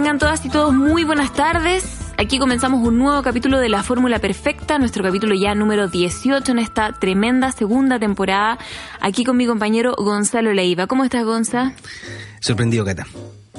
[0.00, 1.84] tengan todas y todos muy buenas tardes.
[2.16, 6.58] Aquí comenzamos un nuevo capítulo de La Fórmula Perfecta, nuestro capítulo ya número 18 en
[6.58, 8.56] esta tremenda segunda temporada.
[9.02, 10.86] Aquí con mi compañero Gonzalo Leiva.
[10.86, 11.74] ¿Cómo estás, Gonza?
[12.40, 13.06] Sorprendido, Cata.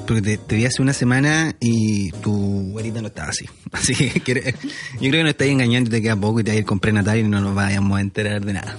[0.08, 3.46] Porque te, vi hace una semana y tu güerita no estaba así.
[3.72, 4.56] Así que
[4.94, 6.66] yo creo que no estás engañando y te queda poco y te vas a ir
[6.66, 8.76] con prenatal y no nos vayamos a enterar de nada.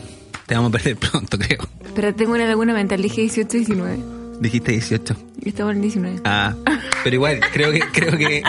[0.47, 1.61] Te vamos a perder pronto, creo.
[1.95, 4.22] Pero tengo una laguna mental, dije 18 19.
[4.43, 5.15] Dijiste 18.
[5.45, 6.21] Estaba en 19.
[6.25, 6.57] Ah,
[7.05, 8.43] pero igual, creo que, creo que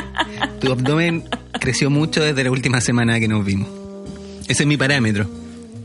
[0.60, 1.24] tu abdomen
[1.60, 3.70] creció mucho desde la última semana que nos vimos.
[4.48, 5.30] Ese es mi parámetro.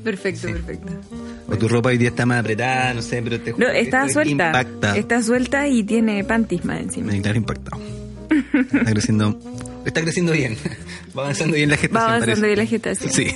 [0.03, 0.93] Perfecto, perfecto.
[1.47, 4.47] O tu ropa hoy día está más apretada, no sé, pero te No, está suelta.
[4.47, 4.97] Impacta.
[4.97, 7.13] Está suelta y tiene panties más encima.
[7.13, 7.83] Me claro, impactado.
[8.55, 9.39] Está creciendo,
[9.85, 10.57] está creciendo bien.
[11.17, 12.03] Va avanzando bien la gestación.
[12.11, 13.13] Va avanzando bien la gestación.
[13.13, 13.35] Sí.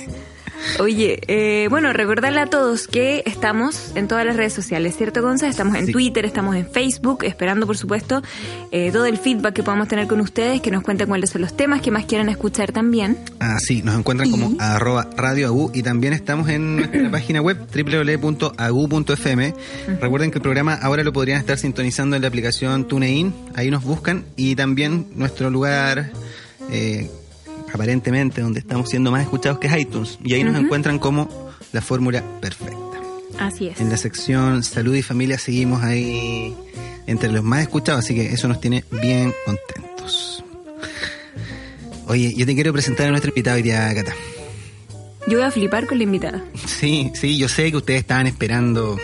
[0.79, 5.47] Oye, eh, bueno, recordarle a todos que estamos en todas las redes sociales, ¿cierto, Gonza?
[5.47, 8.21] Estamos en Twitter, estamos en Facebook, esperando, por supuesto,
[8.71, 11.55] eh, todo el feedback que podamos tener con ustedes, que nos cuenten cuáles son los
[11.55, 13.17] temas que más quieran escuchar también.
[13.39, 19.53] Ah, sí, nos encuentran como arroba radio y también estamos en nuestra página web www.agu.fm.
[20.01, 23.83] Recuerden que el programa ahora lo podrían estar sintonizando en la aplicación TuneIn, ahí nos
[23.83, 26.11] buscan y también nuestro lugar...
[26.71, 27.09] Eh,
[27.73, 30.19] aparentemente donde estamos siendo más escuchados que es iTunes.
[30.23, 32.77] Y ahí nos encuentran como la fórmula perfecta.
[33.39, 33.81] Así es.
[33.81, 36.55] En la sección salud y familia seguimos ahí
[37.07, 40.43] entre los más escuchados, así que eso nos tiene bien contentos.
[42.07, 44.13] Oye, yo te quiero presentar a nuestro invitado hoy día, Cata.
[45.25, 46.43] Yo voy a flipar con la invitada.
[46.65, 48.97] Sí, sí, yo sé que ustedes estaban esperando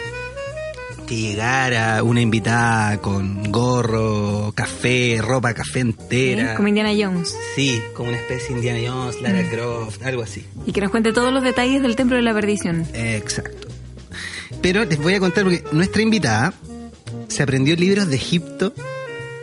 [1.09, 6.53] que llegara una invitada con gorro, café, ropa café entera.
[6.53, 7.35] Como Indiana Jones.
[7.55, 9.49] Sí, como una especie de Indiana Jones, Lara mm.
[9.49, 10.45] Croft, algo así.
[10.67, 12.85] Y que nos cuente todos los detalles del Templo de la Perdición.
[12.93, 13.67] Exacto.
[14.61, 16.53] Pero les voy a contar porque nuestra invitada
[17.27, 18.71] se aprendió libros de Egipto,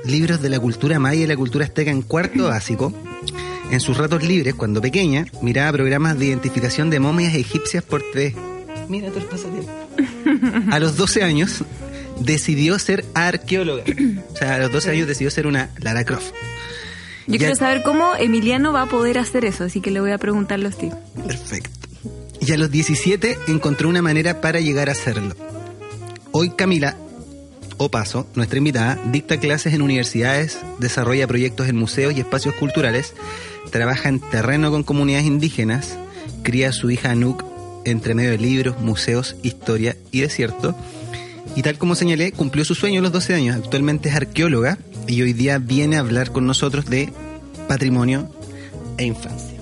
[0.04, 2.92] libros de la cultura maya y la cultura azteca en cuarto básico.
[3.72, 8.55] En sus ratos libres, cuando pequeña, miraba programas de identificación de momias egipcias por TV.
[8.88, 9.20] Mira tú
[10.70, 11.64] A los 12 años
[12.20, 13.84] decidió ser arqueóloga.
[14.32, 16.32] O sea, a los 12 años decidió ser una Lara Croft.
[17.26, 20.18] Yo quiero saber cómo Emiliano va a poder hacer eso, así que le voy a
[20.18, 20.94] preguntar a Steve.
[21.26, 21.88] Perfecto.
[22.40, 25.34] Y a los 17 encontró una manera para llegar a hacerlo.
[26.30, 26.96] Hoy Camila
[27.78, 33.14] o Paso, nuestra invitada, dicta clases en universidades, desarrolla proyectos en museos y espacios culturales,
[33.70, 35.98] trabaja en terreno con comunidades indígenas,
[36.42, 37.55] cría a su hija Anouk
[37.86, 40.76] entre medio de libros, museos, historia y desierto.
[41.54, 43.56] Y tal como señalé, cumplió su sueño a los 12 años.
[43.56, 47.12] Actualmente es arqueóloga y hoy día viene a hablar con nosotros de
[47.68, 48.30] patrimonio
[48.98, 49.55] e infancia.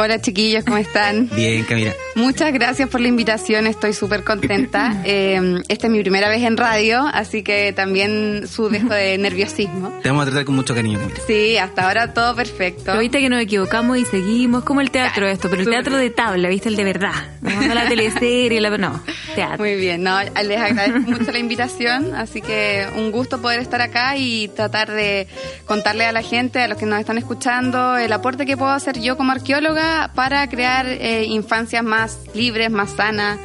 [0.00, 1.28] Hola chiquillos, ¿cómo están?
[1.34, 1.92] Bien, Camila.
[2.14, 4.94] Muchas gracias por la invitación, estoy súper contenta.
[5.10, 9.90] Eh, esta es mi primera vez en radio, así que también su dejo de nerviosismo.
[10.02, 11.20] Te vamos a tratar con mucho cariño, Camila.
[11.26, 12.98] Sí, hasta ahora todo perfecto.
[12.98, 16.48] viste que nos equivocamos y seguimos, como el teatro esto, pero el teatro de tabla,
[16.48, 17.14] viste el de verdad.
[17.40, 18.76] No la teleserie, la...
[18.76, 19.02] no,
[19.34, 19.58] teatro.
[19.58, 24.16] Muy bien, no, les agradezco mucho la invitación, así que un gusto poder estar acá
[24.16, 25.26] y tratar de
[25.64, 29.00] contarle a la gente, a los que nos están escuchando, el aporte que puedo hacer
[29.00, 33.38] yo como arqueóloga para crear eh, infancias más libres, más sanas.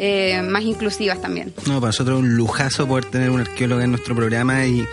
[0.00, 1.52] Eh, más inclusivas también.
[1.66, 4.86] No, para nosotros es un lujazo poder tener un arqueólogo en nuestro programa y,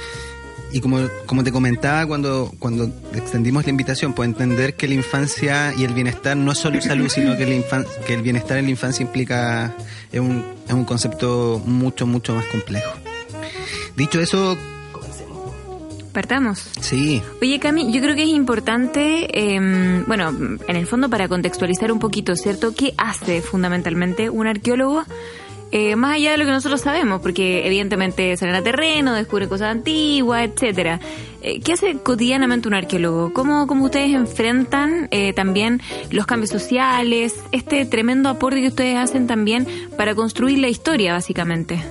[0.71, 5.73] y como, como te comentaba cuando, cuando extendimos la invitación, pues entender que la infancia
[5.77, 7.63] y el bienestar no es solo salud, sino que,
[8.07, 9.75] que el bienestar en la infancia implica,
[10.11, 12.91] es un, es un concepto mucho, mucho más complejo.
[13.95, 14.57] Dicho eso,
[16.15, 16.65] Partamos.
[16.79, 17.21] Sí.
[17.41, 20.29] Oye, Cami, yo creo que es importante, em, bueno,
[20.65, 22.73] en el fondo para contextualizar un poquito, ¿cierto?
[22.73, 25.03] ¿Qué hace fundamentalmente un arqueólogo?
[25.73, 29.71] Eh, más allá de lo que nosotros sabemos, porque evidentemente salen a terreno, descubren cosas
[29.71, 31.01] antiguas, etcétera.
[31.41, 33.33] Eh, ¿Qué hace cotidianamente un arqueólogo?
[33.33, 39.27] ¿Cómo, cómo ustedes enfrentan eh, también los cambios sociales, este tremendo aporte que ustedes hacen
[39.27, 41.83] también para construir la historia, básicamente?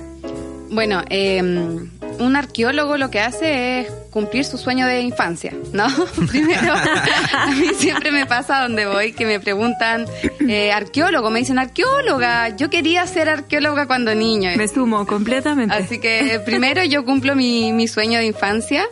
[0.71, 1.87] Bueno, eh,
[2.19, 5.87] un arqueólogo lo que hace es cumplir su sueño de infancia, ¿no?
[6.27, 10.05] Primero, a mí siempre me pasa donde voy que me preguntan,
[10.47, 14.51] eh, arqueólogo, me dicen arqueóloga, yo quería ser arqueóloga cuando niño.
[14.55, 15.75] Me sumo completamente.
[15.75, 18.87] Así que primero yo cumplo mi, mi sueño de infancia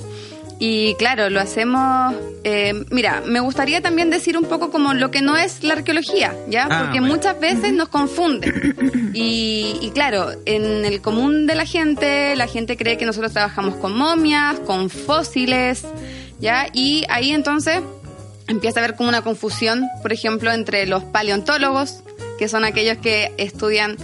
[0.65, 2.15] y claro, lo hacemos.
[2.45, 6.33] Eh, mira, me gustaría también decir un poco como lo que no es la arqueología,
[6.47, 6.69] ¿ya?
[6.71, 8.49] Ah, Porque muchas veces nos confunde.
[9.15, 13.75] Y, y, claro, en el común de la gente, la gente cree que nosotros trabajamos
[13.75, 15.83] con momias, con fósiles,
[16.39, 16.67] ¿ya?
[16.73, 17.81] Y ahí entonces
[18.47, 22.03] empieza a haber como una confusión, por ejemplo, entre los paleontólogos,
[22.39, 23.97] que son aquellos que estudian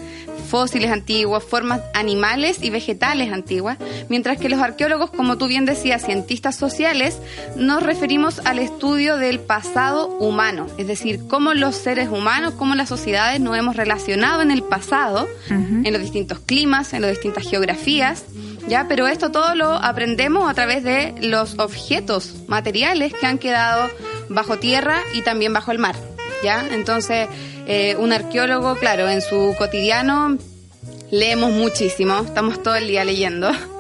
[0.50, 3.78] fósiles antiguos, formas animales y vegetales antiguas,
[4.10, 7.20] mientras que los arqueólogos, como tú bien decías, cientistas sociales,
[7.56, 12.90] nos referimos al estudio del pasado humano, es decir, cómo los seres humanos, cómo las
[12.90, 18.26] sociedades nos hemos relacionado en el pasado, en los distintos climas, en las distintas geografías,
[18.68, 18.88] ¿ya?
[18.88, 23.90] Pero esto todo lo aprendemos a través de los objetos materiales que han quedado
[24.30, 25.96] bajo tierra y también bajo el mar,
[26.44, 26.66] ¿ya?
[26.72, 27.28] Entonces,
[27.70, 30.38] eh, un arqueólogo, claro, en su cotidiano
[31.12, 33.52] leemos muchísimo, estamos todo el día leyendo.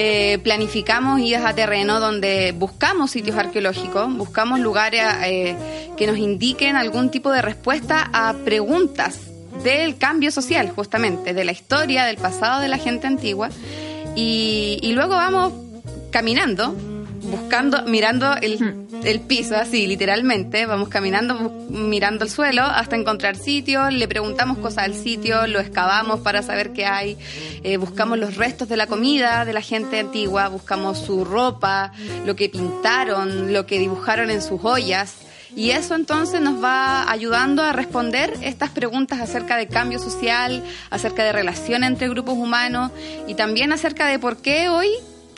[0.00, 5.56] Eh, planificamos idas a terreno donde buscamos sitios arqueológicos, buscamos lugares eh,
[5.96, 9.18] que nos indiquen algún tipo de respuesta a preguntas
[9.64, 13.50] del cambio social, justamente, de la historia, del pasado de la gente antigua.
[14.14, 15.52] Y, luego vamos
[16.12, 16.76] caminando,
[17.30, 23.92] buscando, mirando el, el, piso, así literalmente, vamos caminando, mirando el suelo hasta encontrar sitios,
[23.92, 27.16] le preguntamos cosas al sitio, lo excavamos para saber qué hay,
[27.62, 31.92] eh, buscamos los restos de la comida de la gente antigua, buscamos su ropa,
[32.24, 35.14] lo que pintaron, lo que dibujaron en sus ollas.
[35.56, 41.24] Y eso entonces nos va ayudando a responder estas preguntas acerca de cambio social, acerca
[41.24, 42.92] de relación entre grupos humanos
[43.26, 44.88] y también acerca de por qué hoy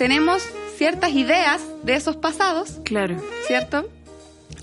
[0.00, 0.42] tenemos
[0.78, 2.78] ciertas ideas de esos pasados.
[2.84, 3.22] Claro.
[3.46, 3.86] ¿Cierto?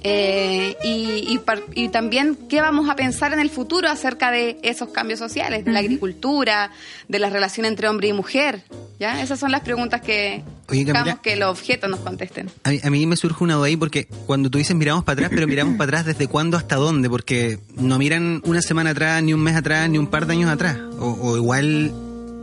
[0.01, 1.39] Eh, y,
[1.75, 5.71] y, también qué vamos a pensar en el futuro acerca de esos cambios sociales, de
[5.71, 6.71] la agricultura,
[7.07, 8.63] de la relación entre hombre y mujer.
[8.99, 9.21] ¿ya?
[9.21, 12.49] Esas son las preguntas que buscamos que los objetos nos contesten.
[12.63, 15.45] A mí, me surge una duda ahí porque cuando tú dices miramos para atrás, pero
[15.45, 19.41] miramos para atrás desde cuándo hasta dónde, porque no miran una semana atrás, ni un
[19.41, 20.79] mes atrás, ni un par de años atrás.
[20.99, 21.93] o igual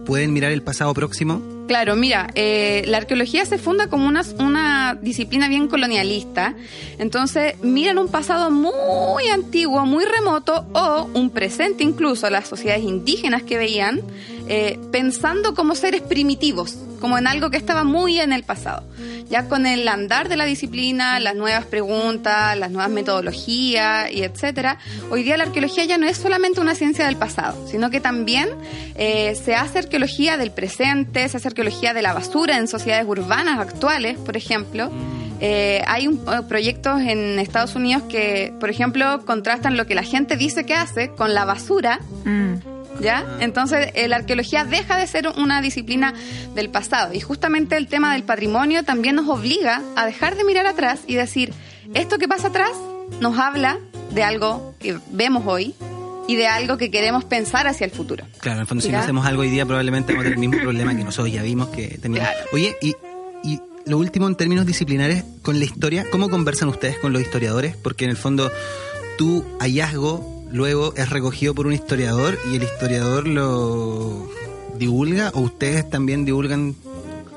[0.06, 4.98] pueden mirar el pasado próximo Claro, mira, eh, la arqueología se funda como una, una
[5.00, 6.54] disciplina bien colonialista,
[6.98, 13.42] entonces miran un pasado muy antiguo, muy remoto o un presente incluso, las sociedades indígenas
[13.44, 14.02] que veían,
[14.46, 18.82] eh, pensando como seres primitivos, como en algo que estaba muy en el pasado.
[19.28, 24.78] Ya con el andar de la disciplina, las nuevas preguntas, las nuevas metodologías y etcétera,
[25.10, 28.48] hoy día la arqueología ya no es solamente una ciencia del pasado, sino que también
[28.94, 33.58] eh, se hace arqueología del presente, se hace arqueología de la basura en sociedades urbanas
[33.58, 34.90] actuales, por ejemplo.
[35.40, 40.38] Eh, hay un, proyectos en Estados Unidos que, por ejemplo, contrastan lo que la gente
[40.38, 42.00] dice que hace con la basura.
[42.24, 42.73] Mm.
[43.00, 43.38] ¿Ya?
[43.40, 46.14] Entonces, eh, la arqueología deja de ser una disciplina
[46.54, 50.66] del pasado y justamente el tema del patrimonio también nos obliga a dejar de mirar
[50.66, 51.52] atrás y decir,
[51.94, 52.72] esto que pasa atrás
[53.20, 53.78] nos habla
[54.12, 55.74] de algo que vemos hoy
[56.26, 58.24] y de algo que queremos pensar hacia el futuro.
[58.40, 60.48] Claro, en el fondo si no hacemos algo hoy día probablemente vamos a tener el
[60.48, 62.30] mismo problema que nosotros ya vimos que teníamos.
[62.52, 62.94] Oye, y,
[63.42, 67.76] y lo último en términos disciplinares con la historia, ¿cómo conversan ustedes con los historiadores?
[67.76, 68.50] Porque en el fondo
[69.18, 74.30] tu hallazgo luego es recogido por un historiador y el historiador lo
[74.78, 76.76] divulga o ustedes también divulgan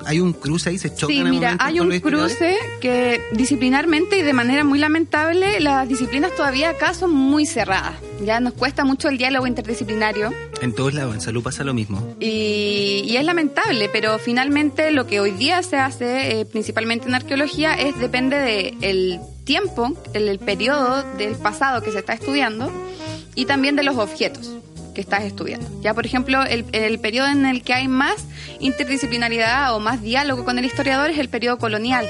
[0.06, 1.16] hay un cruce ahí, se chocan.
[1.16, 6.70] Sí, mira, hay un cruce que disciplinarmente y de manera muy lamentable, las disciplinas todavía
[6.70, 7.96] acá son muy cerradas.
[8.24, 10.32] Ya nos cuesta mucho el diálogo interdisciplinario.
[10.62, 12.16] En todos lados, en salud pasa lo mismo.
[12.20, 17.74] Y, es lamentable, pero finalmente lo que hoy día se hace, eh, principalmente en arqueología,
[17.74, 22.70] es depende del tiempo, el, el periodo del pasado que se está estudiando
[23.34, 24.50] y también de los objetos
[24.94, 25.66] que estás estudiando.
[25.80, 28.26] Ya, por ejemplo, el, el periodo en el que hay más
[28.60, 32.06] interdisciplinaridad o más diálogo con el historiador es el periodo colonial.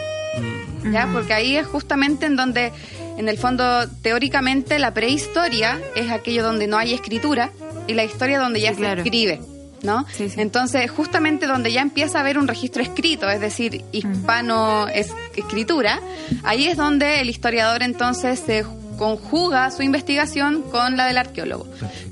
[0.82, 0.92] Mm.
[0.92, 1.08] ¿Ya?
[1.12, 2.72] Porque ahí es justamente en donde,
[3.16, 7.52] en el fondo, teóricamente, la prehistoria es aquello donde no hay escritura
[7.86, 9.40] y la historia donde ya se escribe.
[9.82, 10.06] ¿No?
[10.18, 16.00] Entonces, justamente donde ya empieza a haber un registro escrito, es decir, hispano es escritura,
[16.44, 18.64] ahí es donde el historiador entonces se
[18.98, 21.66] conjuga su investigación con la del arqueólogo.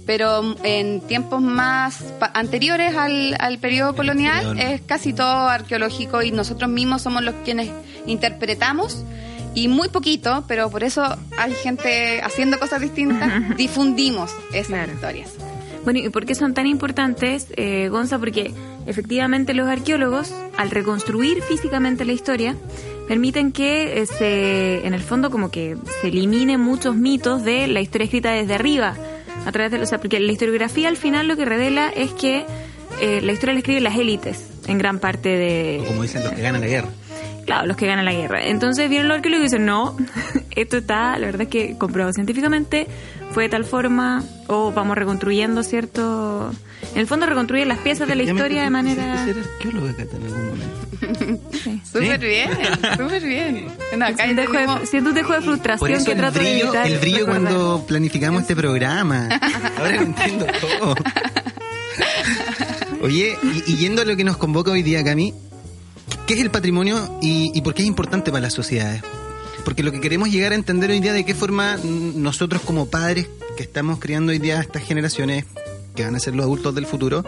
[0.06, 6.70] Pero en tiempos más anteriores al, al periodo colonial es casi todo arqueológico y nosotros
[6.70, 7.70] mismos somos los quienes
[8.06, 9.04] interpretamos
[9.56, 11.02] y muy poquito, pero por eso
[11.38, 15.30] hay gente haciendo cosas distintas, difundimos esas historias.
[15.86, 18.18] Bueno, ¿y por qué son tan importantes, eh, Gonza?
[18.18, 18.52] Porque
[18.88, 22.56] efectivamente los arqueólogos, al reconstruir físicamente la historia,
[23.06, 27.80] permiten que eh, se, en el fondo como que se eliminen muchos mitos de la
[27.80, 28.96] historia escrita desde arriba,
[29.46, 32.44] a través de los, porque la historiografía al final lo que revela es que
[33.00, 35.84] eh, la historia la escriben las élites, en gran parte de...
[35.86, 36.88] como dicen los que ganan la guerra.
[37.44, 38.44] Claro, los que ganan la guerra.
[38.44, 39.96] Entonces vienen los arqueólogos y dicen, no,
[40.50, 42.88] esto está, la verdad es que comprobado científicamente,
[43.32, 46.52] fue de tal forma, o vamos reconstruyendo cierto...
[46.94, 49.24] En el fondo reconstruyen las piezas de la historia de manera...
[49.24, 50.86] ser arqueólogo en algún momento.
[51.84, 52.50] Súper bien,
[52.96, 53.68] súper bien.
[54.84, 56.86] siento un dejo de frustración que trato de evitar.
[56.86, 59.28] El brillo cuando planificamos este programa.
[59.78, 60.94] Ahora lo entiendo todo.
[63.02, 65.34] Oye, y, yendo a lo que nos convoca hoy día, Cami,
[66.26, 69.02] ¿qué es el patrimonio y, por qué es importante para las sociedades?
[69.66, 73.26] Porque lo que queremos llegar a entender hoy día de qué forma nosotros como padres
[73.56, 75.44] que estamos criando hoy día a estas generaciones
[75.96, 77.24] que van a ser los adultos del futuro,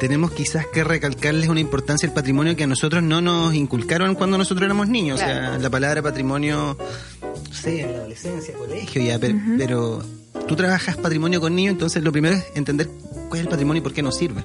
[0.00, 4.38] tenemos quizás que recalcarles una importancia del patrimonio que a nosotros no nos inculcaron cuando
[4.38, 5.20] nosotros éramos niños.
[5.20, 6.78] O sea, la palabra patrimonio,
[7.20, 10.02] no sé, en la adolescencia, colegio ya, pero,
[10.46, 12.88] tú trabajas patrimonio con niños, entonces lo primero es entender
[13.28, 14.42] cuál es el patrimonio y por qué nos sirve.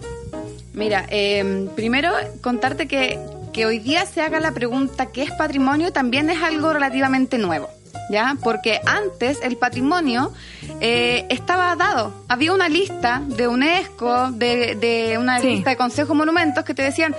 [0.73, 2.11] Mira, eh, primero
[2.41, 3.17] contarte que,
[3.53, 5.93] que hoy día se haga la pregunta ¿qué es patrimonio?
[5.93, 7.69] también es algo relativamente nuevo.
[8.09, 8.37] ¿Ya?
[8.41, 10.33] Porque antes el patrimonio
[10.79, 12.13] eh, estaba dado.
[12.27, 17.15] Había una lista de UNESCO, de, una lista de Consejo Monumentos que te decían,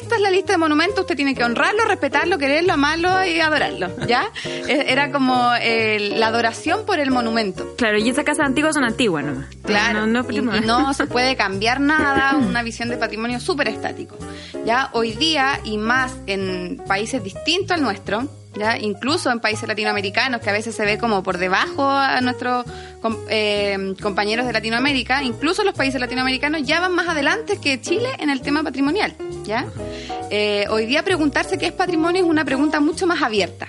[0.00, 3.88] esta es la lista de monumentos, usted tiene que honrarlo, respetarlo, quererlo, amarlo y adorarlo,
[4.06, 4.30] ¿ya?
[4.66, 7.74] E, era como eh, la adoración por el monumento.
[7.76, 9.44] Claro, y esas casas antiguas son antiguas ¿no?
[9.62, 14.16] Claro, no, y, no se puede cambiar nada, una visión de patrimonio súper estático.
[14.64, 14.90] ¿ya?
[14.92, 18.78] Hoy día, y más en países distintos al nuestro, ¿ya?
[18.78, 22.64] incluso en países latinoamericanos, que a veces se ve como por debajo a nuestros
[23.28, 28.30] eh, compañeros de Latinoamérica, incluso los países latinoamericanos ya van más adelante que Chile en
[28.30, 29.14] el tema patrimonial.
[29.44, 29.66] ¿ya?
[30.30, 33.68] Eh, hoy día preguntarse qué es patrimonio es una pregunta mucho más abierta.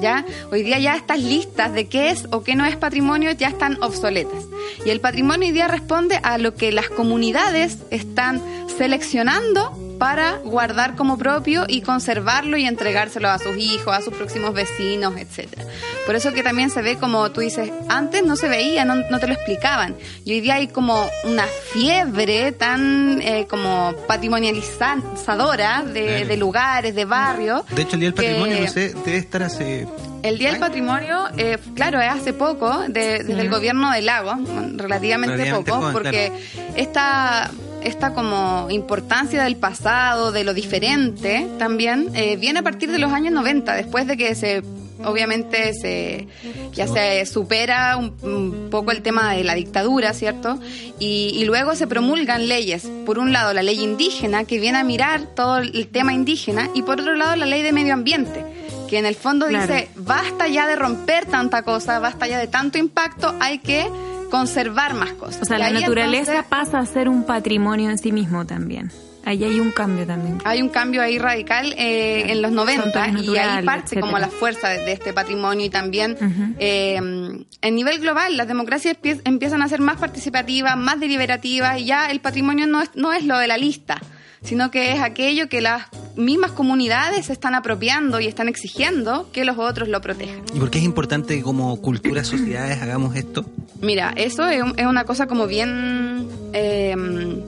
[0.00, 0.24] ¿Ya?
[0.50, 3.82] Hoy día ya estas listas de qué es o qué no es patrimonio ya están
[3.82, 4.44] obsoletas.
[4.84, 8.42] Y el patrimonio hoy día responde a lo que las comunidades están
[8.76, 14.54] seleccionando para guardar como propio y conservarlo y entregárselo a sus hijos, a sus próximos
[14.54, 15.64] vecinos, etcétera.
[16.06, 19.26] Por eso que también se ve como tú dices, antes no se veía, no, te
[19.26, 19.96] lo explicaban.
[20.24, 27.62] Y hoy día hay como una fiebre tan eh, como patrimonializadora de, lugares, de barrios.
[27.70, 29.86] De hecho, el Día del Patrimonio, no sé, debe estar hace
[30.24, 34.34] el Día del Patrimonio, eh, claro, es hace poco, desde el gobierno del lago,
[34.76, 36.32] relativamente, poco, porque
[36.76, 37.50] esta
[37.84, 43.12] esta como importancia del pasado, de lo diferente también, eh, viene a partir de los
[43.12, 44.62] años 90, después de que se
[45.04, 46.28] obviamente se
[46.72, 50.58] ya se supera un, poco el tema de la dictadura, ¿cierto?
[50.98, 52.88] Y, luego se promulgan leyes.
[53.04, 56.82] Por un lado, la ley indígena, que viene a mirar todo el tema indígena, y
[56.82, 58.44] por otro lado, la ley de medio ambiente,
[58.88, 62.78] que en el fondo dice, basta ya de romper tanta cosa, basta ya de tanto
[62.78, 63.86] impacto, hay que
[64.30, 65.42] conservar más cosas.
[65.42, 68.90] O sea, la naturaleza pasa a ser un patrimonio en sí mismo también.
[69.26, 70.38] Ahí hay un cambio también.
[70.44, 74.68] Hay un cambio ahí radical eh, en los 90 y ahí parte como la fuerza
[74.68, 76.16] de, este patrimonio y también
[76.58, 82.10] eh, en nivel global las democracias empiezan a ser más participativas, más deliberativas y ya
[82.10, 83.98] el patrimonio no es, no es lo de la lista,
[84.44, 85.86] sino que es aquello que las
[86.16, 90.42] mismas comunidades se están apropiando y están exigiendo que los otros lo protejan.
[90.54, 93.44] ¿Y por qué es importante que como cultura, sociedades hagamos esto?
[93.80, 97.42] Mira, eso es, una cosa como bien em,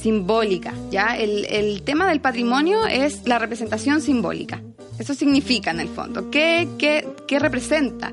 [0.00, 1.16] simbólica, ¿ya?
[1.16, 4.60] El, tema del patrimonio es la representación simbólica.
[4.98, 6.30] Eso significa en el fondo.
[6.30, 8.12] ¿Qué, qué, representa?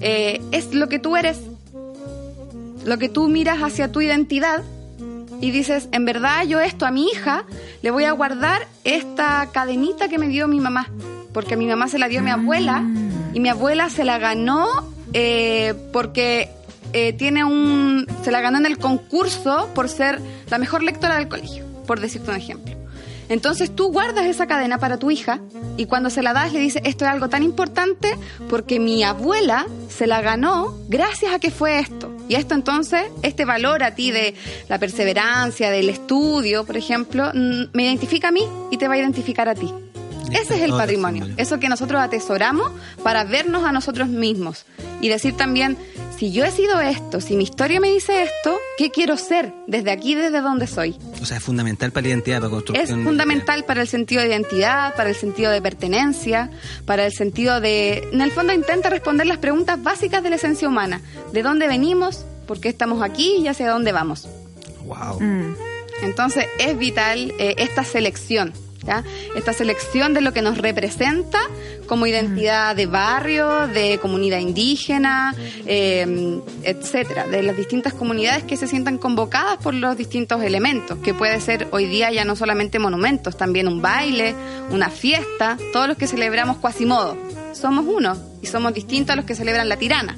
[0.00, 1.38] Eh, es lo que tú eres,
[2.84, 4.62] lo que tú miras hacia tu identidad
[5.40, 7.44] y dices, en verdad yo esto a mi hija
[7.82, 10.88] le voy a guardar esta cadenita que me dio mi mamá,
[11.32, 12.84] porque mi mamá se la dio mi abuela
[13.32, 14.66] y mi abuela se la ganó
[15.12, 16.50] eh, porque
[16.92, 20.20] eh, tiene un, se la ganó en el concurso por ser
[20.50, 22.79] la mejor lectora del colegio, por decirte un ejemplo.
[23.30, 25.40] Entonces tú guardas esa cadena para tu hija
[25.76, 28.18] y cuando se la das le dices, esto es algo tan importante
[28.50, 32.14] porque mi abuela se la ganó gracias a que fue esto.
[32.28, 34.34] Y esto entonces, este valor a ti de
[34.68, 39.48] la perseverancia, del estudio, por ejemplo, me identifica a mí y te va a identificar
[39.48, 39.72] a ti.
[40.32, 42.72] Ese es el patrimonio, eso que nosotros atesoramos
[43.02, 44.64] para vernos a nosotros mismos
[45.00, 45.76] y decir también,
[46.16, 49.90] si yo he sido esto, si mi historia me dice esto, ¿qué quiero ser desde
[49.90, 50.96] aquí, desde donde soy?
[51.20, 52.82] O sea, es fundamental para la identidad, para construir.
[52.82, 56.50] Es fundamental para el sentido de identidad, para el sentido de pertenencia,
[56.84, 58.08] para el sentido de...
[58.12, 61.00] En el fondo intenta responder las preguntas básicas de la esencia humana.
[61.32, 62.26] ¿De dónde venimos?
[62.46, 63.36] ¿Por qué estamos aquí?
[63.38, 64.28] ¿Y hacia dónde vamos?
[64.84, 65.20] Wow.
[65.20, 65.56] Mm.
[66.02, 68.52] Entonces es vital eh, esta selección
[69.34, 71.38] esta selección de lo que nos representa
[71.86, 75.34] como identidad de barrio, de comunidad indígena,
[75.66, 81.14] eh, etcétera, de las distintas comunidades que se sientan convocadas por los distintos elementos, que
[81.14, 84.34] puede ser hoy día ya no solamente monumentos, también un baile,
[84.70, 87.16] una fiesta, todos los que celebramos Quasimodo.
[87.52, 90.16] Somos uno y somos distintos a los que celebran la tirana.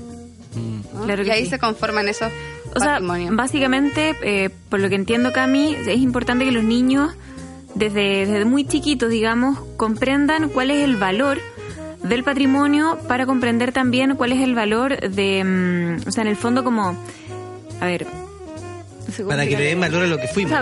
[0.55, 1.11] Mm.
[1.27, 2.31] y ahí se conforman esos
[2.75, 3.01] o sea,
[3.33, 7.15] básicamente, eh, por lo que entiendo, Cami, es importante que los niños
[7.75, 11.39] desde, muy chiquitos, digamos, comprendan cuál es el valor
[12.03, 16.37] del patrimonio para comprender también cuál es el valor de, mm, o sea, en el
[16.37, 16.97] fondo como,
[17.81, 18.07] a ver,
[19.27, 20.53] Para que le den valor a lo que fuimos.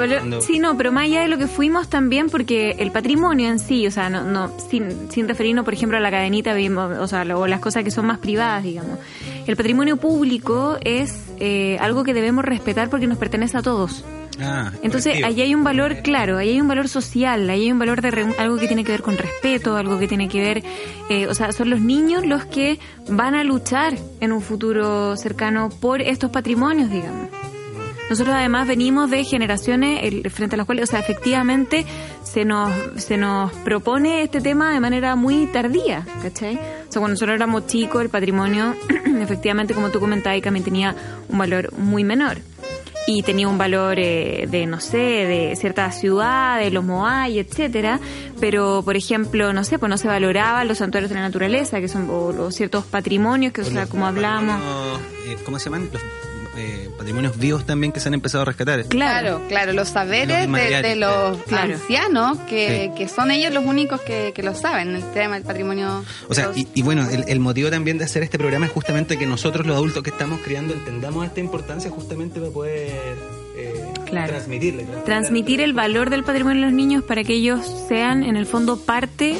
[0.44, 3.86] Sí, no, pero más allá de lo que fuimos también, porque el patrimonio en sí,
[3.86, 6.54] o sea, no, no sin, sin referirnos, por ejemplo, a la cadenita,
[7.00, 8.98] o sea, o las cosas que son más privadas, digamos.
[9.46, 14.04] El patrimonio público es eh, algo que debemos respetar porque nos pertenece a todos.
[14.42, 17.78] Ah, Entonces, ahí hay un valor, claro, ahí hay un valor social, ahí hay un
[17.78, 20.62] valor de algo que tiene que ver con respeto, algo que tiene que ver,
[21.10, 22.78] eh, o sea, son los niños los que
[23.08, 27.28] van a luchar en un futuro cercano por estos patrimonios, digamos.
[28.08, 30.00] Nosotros además venimos de generaciones
[30.32, 31.86] frente a las cuales, o sea, efectivamente
[32.24, 36.56] se nos, se nos propone este tema de manera muy tardía, ¿cachai?
[36.56, 38.74] O sea, cuando nosotros éramos chicos, el patrimonio,
[39.20, 40.96] efectivamente, como tú comentabas, también tenía
[41.28, 42.38] un valor muy menor
[43.06, 48.00] y tenía un valor eh, de, no sé, de ciertas ciudades, los Moai, etcétera,
[48.40, 51.88] pero, por ejemplo, no sé, pues no se valoraban los santuarios de la naturaleza, que
[51.88, 54.60] son los ciertos patrimonios, que, o sea, como hablamos...
[55.26, 55.88] Eh, ¿Cómo se llaman?
[55.92, 56.02] Los
[56.56, 58.84] eh, patrimonios vivos también que se han empezado a rescatar.
[58.86, 64.42] Claro, claro, los saberes de, los ancianos, que, que, son ellos los únicos que, que,
[64.42, 66.04] lo saben, el tema del patrimonio.
[66.28, 69.64] O sea, y, bueno, el, motivo también de hacer este programa es justamente que nosotros
[69.66, 73.16] los adultos que estamos criando entendamos esta importancia justamente para poder...
[73.56, 78.36] Eh, transmitirle, transmitir el valor del patrimonio de los niños para que ellos sean en
[78.36, 79.36] el fondo parte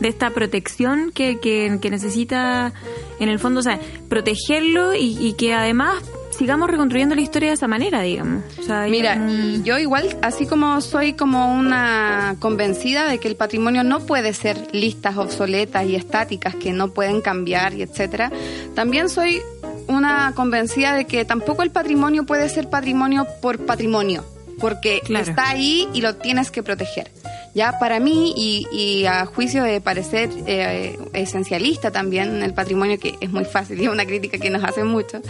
[0.00, 2.72] de esta protección que, que, necesita
[3.20, 6.02] en el fondo, o sea, protegerlo y, y que además
[6.38, 8.44] sigamos reconstruyendo la historia de esa manera, digamos.
[8.88, 9.18] Mira,
[9.64, 14.68] yo igual, así como soy como una convencida de que el patrimonio no puede ser
[14.72, 18.30] listas obsoletas y estáticas que no pueden cambiar y etcétera,
[18.76, 19.42] también soy
[19.88, 24.24] una convencida de que tampoco el patrimonio puede ser patrimonio por patrimonio,
[24.60, 27.10] porque está ahí y lo tienes que proteger.
[27.54, 33.30] Ya para mí, y, a juicio de parecer eh, esencialista también, el patrimonio, que es
[33.30, 35.20] muy fácil y es una crítica que nos hace mucho,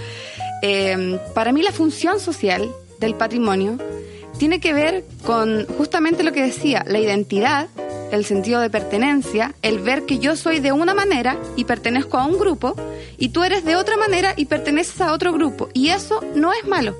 [0.63, 3.79] eh, para mí la función social del patrimonio
[4.39, 7.69] tiene que ver con justamente lo que decía, la identidad,
[8.13, 12.25] el sentido de pertenencia, el ver que yo soy de una manera y pertenezco a
[12.25, 12.75] un grupo
[13.19, 15.69] y tú eres de otra manera y perteneces a otro grupo.
[15.75, 16.97] Y eso no es malo.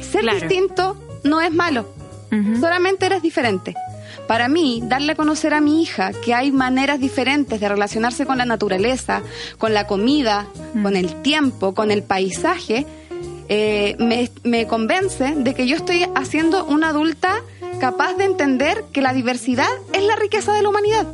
[0.00, 1.86] Ser distinto no es malo.
[2.60, 3.74] Solamente eres diferente.
[4.26, 8.38] Para mí, darle a conocer a mi hija que hay maneras diferentes de relacionarse con
[8.38, 9.22] la naturaleza,
[9.58, 10.82] con la comida, mm.
[10.82, 12.86] con el tiempo, con el paisaje,
[13.48, 13.96] eh,
[14.44, 17.42] me, convence de que yo estoy haciendo una adulta
[17.80, 21.06] capaz de entender que la diversidad es la riqueza de la humanidad.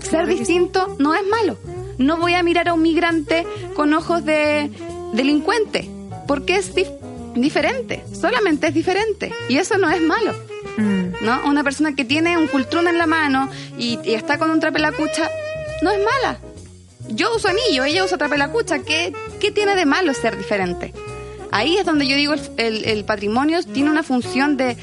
[0.00, 1.56] Ser distinto no es malo.
[1.96, 4.70] No voy a mirar a un migrante con ojos de
[5.14, 5.88] delincuente,
[6.26, 6.72] porque es
[7.34, 10.32] diferente, solamente es diferente, y eso no es malo.
[10.76, 11.01] Mm.
[11.22, 11.40] ¿No?
[11.46, 15.30] Una persona que tiene un cultrón en la mano y, está con un trapelacucha,
[15.82, 16.38] no es mala.
[17.08, 18.80] Yo uso anillo, ella usa trapelacucha.
[18.80, 20.92] ¿Qué, ¿Qué tiene de malo ser diferente?
[21.50, 24.76] Ahí es donde yo digo, el, el, patrimonio tiene una función de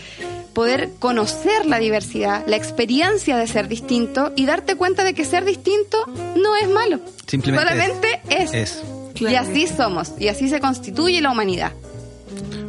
[0.54, 5.45] poder conocer la diversidad, la experiencia de ser distinto y darte cuenta de que ser
[5.45, 5.97] distinto
[6.36, 6.99] no es malo.
[7.25, 8.84] Simplemente Solamente es.
[9.19, 11.73] Y así somos, y así se constituye la humanidad.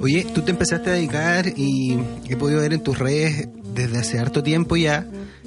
[0.00, 4.18] Oye, tú te empezaste a dedicar y he podido ver en tus redes desde hace
[4.18, 5.06] harto tiempo ya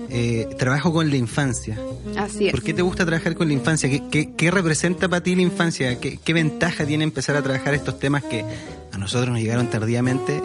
[0.09, 1.77] eh, trabajo con la infancia.
[2.17, 2.51] Así es.
[2.51, 3.89] ¿Por qué te gusta trabajar con la infancia?
[4.09, 5.99] ¿Qué, representa para ti la infancia?
[5.99, 8.45] ¿Qué, ¿Qué, ventaja tiene empezar a trabajar estos temas que
[8.91, 10.41] a nosotros nos llegaron tardíamente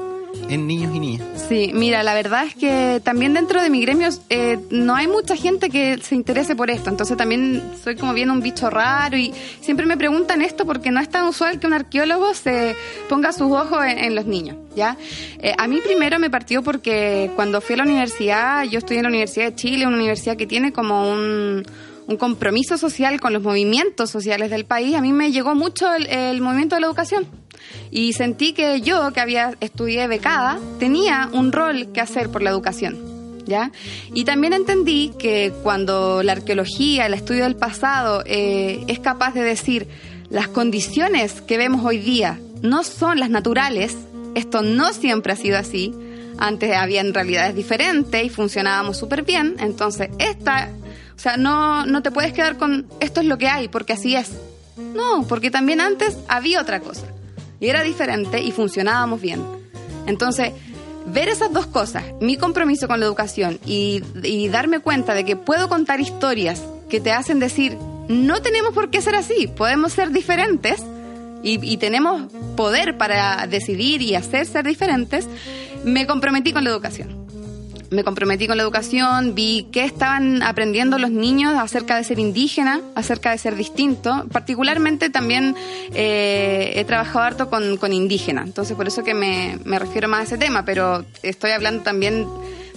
[0.49, 1.47] en niños y niñas.
[1.49, 5.37] Sí, mira, la verdad es que también dentro de mi gremio eh, no hay mucha
[5.37, 9.33] gente que se interese por esto, entonces también soy como bien un bicho raro y
[9.61, 12.77] siempre me preguntan esto porque no es tan usual que un arqueólogo se
[13.09, 14.97] ponga sus ojos en, los niños, ¿ya?
[15.39, 19.05] Eh, a mí primero me partió porque cuando fui a la universidad, yo estudié en
[19.05, 21.65] la Universidad de Chile, una universidad que tiene como un
[22.07, 26.41] un compromiso social con los movimientos sociales del país, a mí me llegó mucho el
[26.41, 27.29] movimiento de la educación
[27.91, 32.51] y sentí que yo, que había estudié becada, tenía un rol que hacer por la
[32.51, 33.07] educación.
[33.47, 33.73] ¿Ya?
[34.13, 39.41] Y también entendí que cuando la arqueología, el estudio del pasado, eh, es capaz de
[39.41, 39.89] decir
[40.29, 43.97] las condiciones que vemos hoy día no son las naturales,
[44.35, 45.95] esto no siempre ha sido así,
[46.37, 50.69] antes habían realidades diferentes y funcionábamos súper bien, entonces esta,
[51.17, 54.15] o sea, no, no te puedes quedar con esto es lo que hay, porque así
[54.15, 54.31] es.
[54.77, 57.07] No, porque también antes había otra cosa
[57.61, 59.43] y era diferente y funcionábamos bien.
[60.07, 60.53] Entonces,
[61.07, 64.03] ver esas dos cosas, mi compromiso con la educación y,
[64.49, 67.77] darme cuenta de que puedo contar historias que te hacen decir,
[68.09, 70.83] no tenemos por qué ser así, podemos ser diferentes
[71.43, 75.29] y, tenemos poder para decidir y hacer ser diferentes,
[75.85, 77.28] me comprometí con la educación.
[77.91, 82.81] Me comprometí con la educación, vi qué estaban aprendiendo los niños acerca de ser indígena,
[82.95, 84.27] acerca de ser distinto.
[84.31, 85.57] Particularmente también
[85.95, 90.21] eh, he trabajado harto con, con indígena, entonces por eso que me, me refiero más
[90.21, 92.27] a ese tema, pero estoy hablando también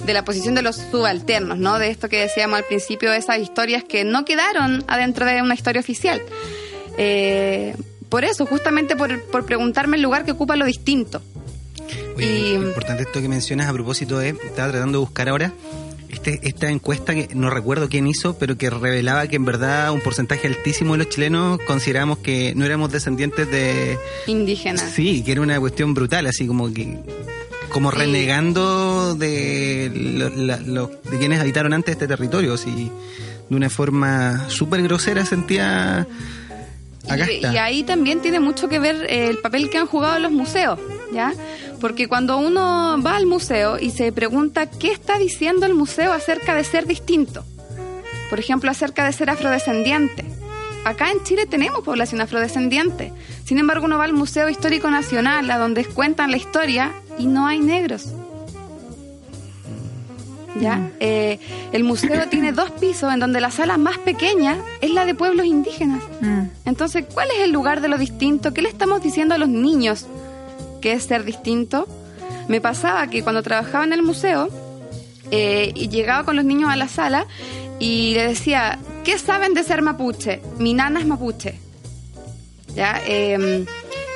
[0.05, 1.77] de la posición de los subalternos, ¿no?
[1.77, 5.81] De esto que decíamos al principio, esas historias que no quedaron adentro de una historia
[5.81, 6.21] oficial.
[6.97, 7.75] Eh,
[8.09, 11.21] por eso, justamente por, por preguntarme el lugar que ocupa lo distinto.
[12.17, 12.53] Y...
[12.53, 15.53] importante esto que mencionas a propósito de, estaba tratando de buscar ahora,
[16.09, 20.01] este, esta encuesta que no recuerdo quién hizo, pero que revelaba que en verdad un
[20.01, 23.97] porcentaje altísimo de los chilenos consideramos que no éramos descendientes de...
[24.27, 24.91] Indígenas.
[24.93, 26.99] Sí, que era una cuestión brutal, así como que
[27.71, 32.91] como renegando de, de quienes habitaron antes este territorio, así
[33.49, 36.07] de una forma súper grosera sentía...
[37.09, 40.31] Acá y, y, ahí también tiene mucho que ver el papel que han jugado los
[40.31, 40.79] museos,
[41.11, 41.33] ¿ya?
[41.81, 46.53] Porque cuando uno va al museo y se pregunta qué está diciendo el museo acerca
[46.53, 47.43] de ser distinto,
[48.29, 50.23] por ejemplo, acerca de ser afrodescendiente,
[50.85, 53.11] acá en Chile tenemos población afrodescendiente.
[53.45, 57.47] Sin embargo, uno va al Museo Histórico Nacional, a donde cuentan la historia, y no
[57.47, 58.13] hay negros.
[60.59, 60.75] ¿Ya?
[60.75, 60.91] Mm.
[60.99, 61.39] Eh,
[61.71, 65.47] el museo tiene dos pisos en donde la sala más pequeña es la de pueblos
[65.47, 66.03] indígenas.
[66.19, 66.43] Mm.
[66.65, 68.53] Entonces, ¿cuál es el lugar de lo distinto?
[68.53, 70.05] ¿Qué le estamos diciendo a los niños
[70.81, 71.87] que es ser distinto?
[72.47, 74.49] Me pasaba que cuando trabajaba en el museo
[75.31, 77.27] eh, y llegaba con los niños a la sala
[77.79, 80.41] y le decía, ¿qué saben de ser mapuche?
[80.57, 81.59] Mi nana es mapuche.
[82.75, 83.01] ¿Ya?
[83.05, 83.65] Eh,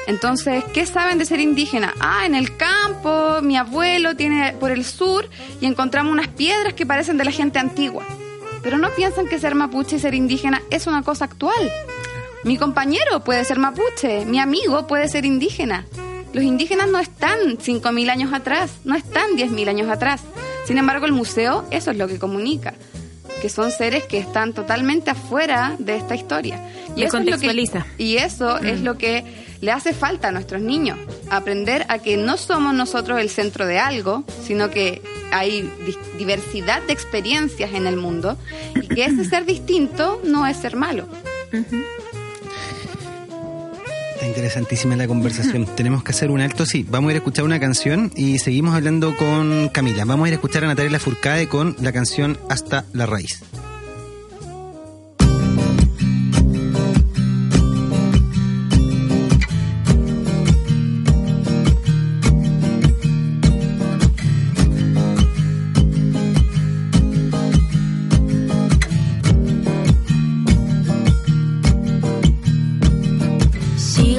[0.08, 1.94] entonces, ¿qué saben de ser indígena?
[2.00, 5.28] Ah, en el campo, mi abuelo tiene por el sur
[5.60, 8.06] y encontramos unas piedras que parecen de la gente antigua.
[8.62, 11.72] Pero no piensan que ser mapuche y ser indígena es una cosa actual.
[12.44, 15.86] Mi compañero puede ser mapuche, mi amigo puede ser indígena.
[16.36, 20.20] Los indígenas no están 5.000 años atrás, no están 10.000 años atrás.
[20.66, 22.74] Sin embargo, el museo eso es lo que comunica,
[23.42, 26.60] que son seres que están totalmente afuera de esta historia.
[26.94, 27.86] Y eso contextualiza.
[27.98, 28.84] y eso es mm.
[28.84, 29.24] lo que
[29.62, 33.80] le hace falta a nuestros niños, aprender a que no somos nosotros el centro de
[33.80, 35.72] algo, sino que hay
[36.18, 38.38] diversidad de experiencias en el mundo
[38.76, 41.08] y que ese ser distinto no es ser malo.
[44.16, 45.66] Está interesantísima la conversación.
[45.76, 46.86] Tenemos que hacer un alto, sí.
[46.90, 50.06] Vamos a ir a escuchar una canción y seguimos hablando con Camila.
[50.06, 53.44] Vamos a ir a escuchar a Natalia Furcade con la canción Hasta la Raíz.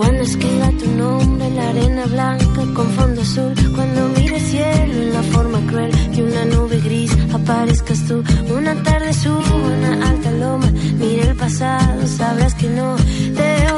[0.00, 4.94] Cuando escriba tu nombre en la arena blanca con fondo azul, cuando mire el cielo
[4.94, 8.24] en la forma cruel de una nube gris, aparezcas tú.
[8.50, 12.96] Una tarde subo una alta loma, mire el pasado, sabrás que no
[13.36, 13.70] te he.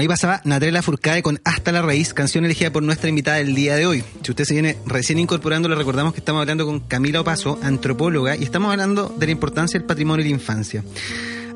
[0.00, 3.76] Ahí pasaba Natrela Furcade con Hasta la Raíz, canción elegida por nuestra invitada del día
[3.76, 4.02] de hoy.
[4.22, 8.34] Si usted se viene recién incorporando, le recordamos que estamos hablando con Camila Opaso, antropóloga,
[8.34, 10.82] y estamos hablando de la importancia del patrimonio de la infancia.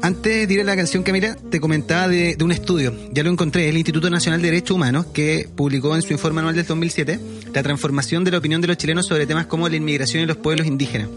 [0.02, 3.78] Antes de ir la canción, Camila, te comentaba de, un estudio, ya lo encontré, el
[3.78, 7.18] Instituto Nacional de Derechos Humanos, que publicó en su informe anual del 2007
[7.54, 10.36] la transformación de la opinión de los chilenos sobre temas como la inmigración y los
[10.36, 11.08] pueblos indígenas.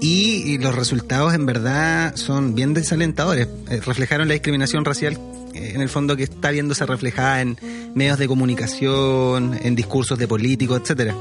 [0.00, 3.46] Y, los resultados en verdad son bien desalentadores.
[3.70, 5.16] Eh, reflejaron la discriminación racial
[5.56, 7.58] en el fondo que está viéndose reflejada en
[7.94, 11.14] medios de comunicación, en discursos de políticos, etcétera.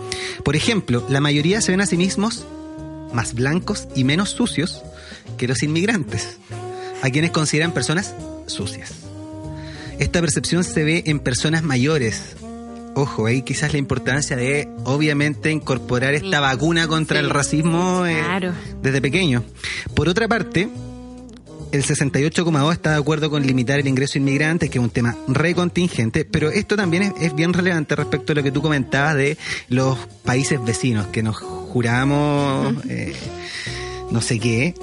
[0.44, 2.46] Por ejemplo, la mayoría se ven a sí mismos
[3.14, 4.84] más blancos y menos sucios
[5.38, 6.38] que los inmigrantes,
[7.02, 8.14] a quienes consideran personas
[8.48, 8.94] sucias.
[10.00, 12.36] Esta percepción se ve en personas mayores.
[12.96, 18.24] Ojo, ahí quizás la importancia de, obviamente, incorporar esta vacuna contra el racismo eh,
[18.82, 19.44] desde pequeño.
[19.94, 20.70] Por otra parte,
[21.76, 25.16] el 68,2 está de acuerdo con limitar el ingreso de inmigrantes, que es un tema
[25.28, 29.98] recontingente, pero esto también es, bien relevante respecto a lo que tú comentabas de los
[30.24, 33.14] países vecinos, que nos juramos eh,
[34.12, 34.74] no sé qué,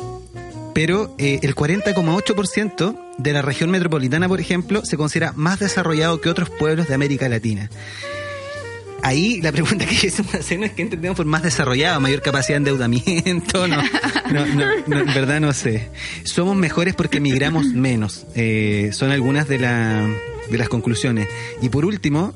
[0.74, 6.28] pero eh, el 40,8% de la región metropolitana, por ejemplo, se considera más desarrollado que
[6.28, 7.70] otros pueblos de América Latina
[9.02, 12.54] ahí la pregunta que yo hacer no es que entendemos por más desarrollado, mayor capacidad
[12.54, 13.82] de endeudamiento, no,
[14.32, 15.88] no, en verdad no sé.
[16.24, 20.08] Somos mejores porque migramos menos, eh, son algunas de, la,
[20.50, 21.28] de las conclusiones.
[21.60, 22.34] Y por último,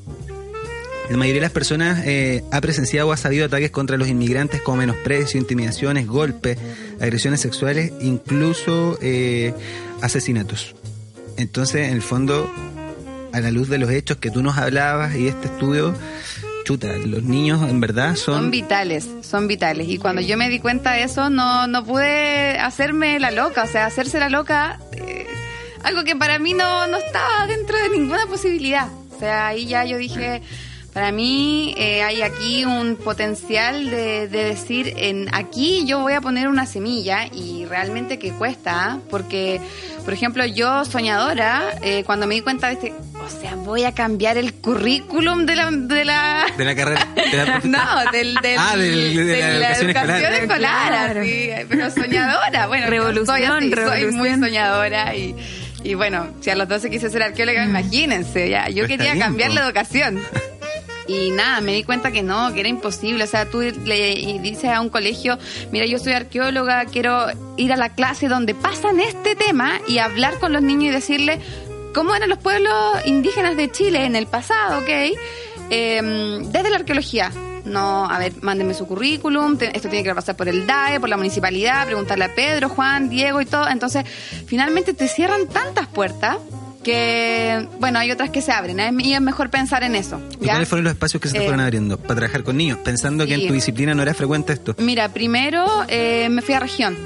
[1.09, 4.61] la mayoría de las personas eh, ha presenciado o ha sabido ataques contra los inmigrantes
[4.61, 6.59] como menosprecio, intimidaciones, golpes,
[7.01, 9.55] agresiones sexuales, incluso eh,
[10.03, 10.75] asesinatos.
[11.37, 12.51] Entonces, en el fondo,
[13.33, 15.95] a la luz de los hechos que tú nos hablabas y este estudio,
[16.67, 18.35] chuta, los niños en verdad son...
[18.35, 19.89] Son vitales, son vitales.
[19.89, 23.67] Y cuando yo me di cuenta de eso, no, no pude hacerme la loca, o
[23.69, 25.29] sea, hacerse la loca, eh,
[25.85, 28.89] algo que para mí no, no estaba dentro de ninguna posibilidad.
[29.15, 30.43] O sea, ahí ya yo dije...
[30.97, 36.49] Para mí eh, hay aquí un potencial de, decir, en aquí yo voy a poner
[36.49, 38.99] una semilla y realmente que cuesta, ¿ah?
[39.11, 39.61] porque,
[40.07, 43.93] por ejemplo, yo soñadora, eh, cuando me di cuenta de este, o sea, voy a
[43.93, 45.71] cambiar el currículum de la...
[45.71, 47.07] De la, ¿De la carrera.
[47.65, 51.23] no, del, del, ah, de, la, educación escolar,
[51.69, 52.69] pero soñadora.
[52.69, 55.37] Bueno, revolución, soy, soy muy soñadora y...
[55.85, 57.69] Y bueno, si a los 12 quise ser arqueóloga, mm.
[57.69, 58.69] imagínense, ya.
[58.71, 60.21] Yo quería cambiar la educación.
[61.09, 63.25] Y nada, me di cuenta que no, que era imposible.
[63.25, 65.39] O sea, tú le dices a un colegio,
[65.71, 70.39] mira, yo soy arqueóloga, quiero ir a la clase donde pasan este tema y hablar
[70.39, 71.41] con los niños y decirles
[71.95, 75.17] cómo eran los pueblos indígenas de Chile en el pasado, ¿ok?
[75.71, 77.31] Em, desde la arqueología.
[77.65, 81.17] No, a ver, mándenme su currículum, esto tiene que pasar por el DAE, por la
[81.17, 83.69] municipalidad, preguntarle a Pedro, Juan, Diego y todo.
[83.69, 84.05] Entonces,
[84.47, 86.37] finalmente te cierran tantas puertas
[86.87, 88.93] que, bueno, hay otras que se abren ¿eh?
[89.01, 90.21] y es mejor pensar en eso.
[90.41, 92.79] ¿Y cuáles fueron los espacios que se te fueron eh, abriendo para trabajar con niños?
[92.85, 94.77] Pensando que en tu disciplina no era frecuente esto.
[94.79, 96.97] Mira, primero eh, me fui a región.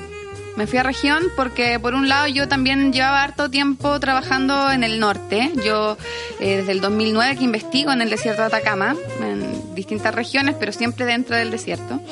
[0.59, 4.85] Me fui a región porque por un lado yo también llevaba harto tiempo trabajando en
[4.85, 5.51] el norte.
[5.65, 5.97] Yo
[6.39, 11.07] desde el 2009 que investigo en el desierto de Atacama, en distintas regiones, pero siempre
[11.07, 12.03] dentro del desierto.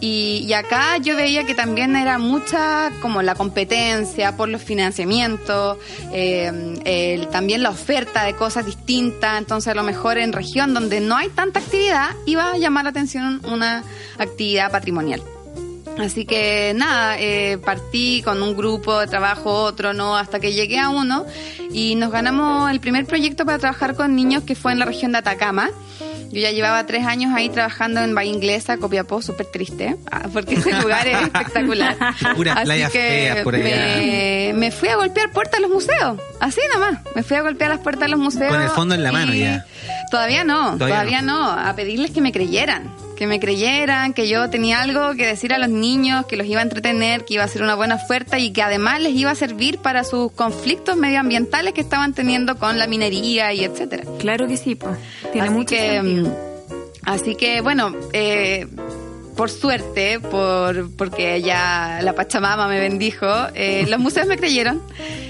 [0.00, 5.78] Y, acá yo veía que también era mucha como la competencia por los financiamientos,
[6.12, 11.16] eh, también la oferta de cosas distintas, entonces a lo mejor en región donde no
[11.16, 13.84] hay tanta actividad iba a llamar la atención una
[14.18, 15.22] actividad patrimonial.
[15.98, 20.78] Así que nada, eh, partí con un grupo de trabajo, otro no, hasta que llegué
[20.78, 21.24] a uno
[21.72, 25.12] y nos ganamos el primer proyecto para trabajar con niños que fue en la región
[25.12, 25.70] de Atacama.
[26.30, 30.54] Yo ya llevaba tres años ahí trabajando en Bahía Inglesa, Copiapó, súper triste, ah, porque
[30.54, 31.96] ese lugar es espectacular.
[32.00, 36.98] así que por Me, me, fui a golpear puertas a los museos, así nomás.
[37.14, 38.52] Me fui a golpear las puertas a los museos.
[38.52, 39.66] Con el fondo en la mano ya.
[40.10, 41.50] Todavía no, todavía, no.
[41.50, 45.58] a pedirles que me creyeran que me creyeran, que yo tenía algo que decir a
[45.58, 48.52] los niños, que los iba a entretener, que iba a ser una buena oferta y
[48.52, 52.86] que además les iba a servir para sus conflictos medioambientales que estaban teniendo con la
[52.86, 54.04] minería y etcétera.
[54.18, 54.98] Claro que sí, pues.
[55.32, 56.26] Tiene así mucho que, mm,
[57.06, 58.66] Así que bueno, eh,
[59.36, 64.82] por suerte, por porque ya la Pachamama me bendijo, eh, los museos me creyeron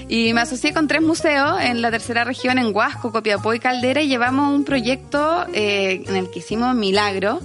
[0.07, 4.01] y me asocié con tres museos en la tercera región, en Huasco, Copiapó y Caldera,
[4.01, 7.41] y llevamos un proyecto eh, en el que hicimos milagro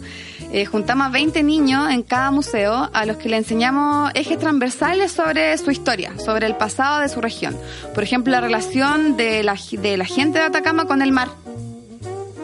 [0.54, 5.10] Eh, juntamos a 20 niños en cada museo a los que le enseñamos ejes transversales
[5.10, 7.56] sobre su historia, sobre el pasado de su región.
[7.94, 11.28] Por ejemplo, la relación de la, de la gente de Atacama con el mar.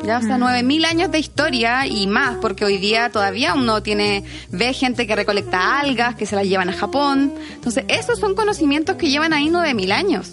[0.09, 4.25] Ya, o sea, 9000 años de historia y más, porque hoy día todavía uno tiene,
[4.49, 7.35] ve gente que recolecta algas, que se las llevan a Japón.
[7.53, 10.31] Entonces, esos son conocimientos que llevan ahí 9000 años.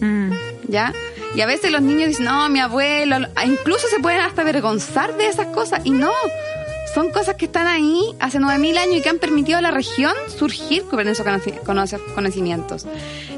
[0.00, 0.30] Mm.
[0.68, 0.92] ¿Ya?
[1.34, 5.28] Y a veces los niños dicen, no, mi abuelo, incluso se pueden hasta avergonzar de
[5.28, 5.80] esas cosas.
[5.84, 6.12] Y no,
[6.94, 10.12] son cosas que están ahí hace 9.000 años y que han permitido a la región
[10.28, 12.86] surgir con esos conocimientos.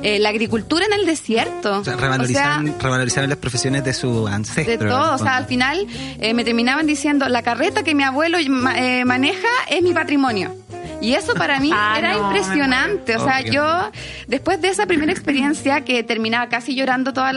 [0.02, 1.78] Eh, la agricultura en el desierto.
[1.78, 4.76] O sea, revalorizaron, las profesiones de su ancestro.
[4.76, 5.14] De todo.
[5.14, 5.86] O sea, al final
[6.20, 10.54] eh, me terminaban diciendo, la carreta que mi abuelo eh, maneja es mi patrimonio.
[11.00, 13.16] Y eso para mí ah, era impresionante.
[13.16, 13.64] O sea, yo,
[14.26, 17.32] después de esa primera experiencia que terminaba casi llorando todos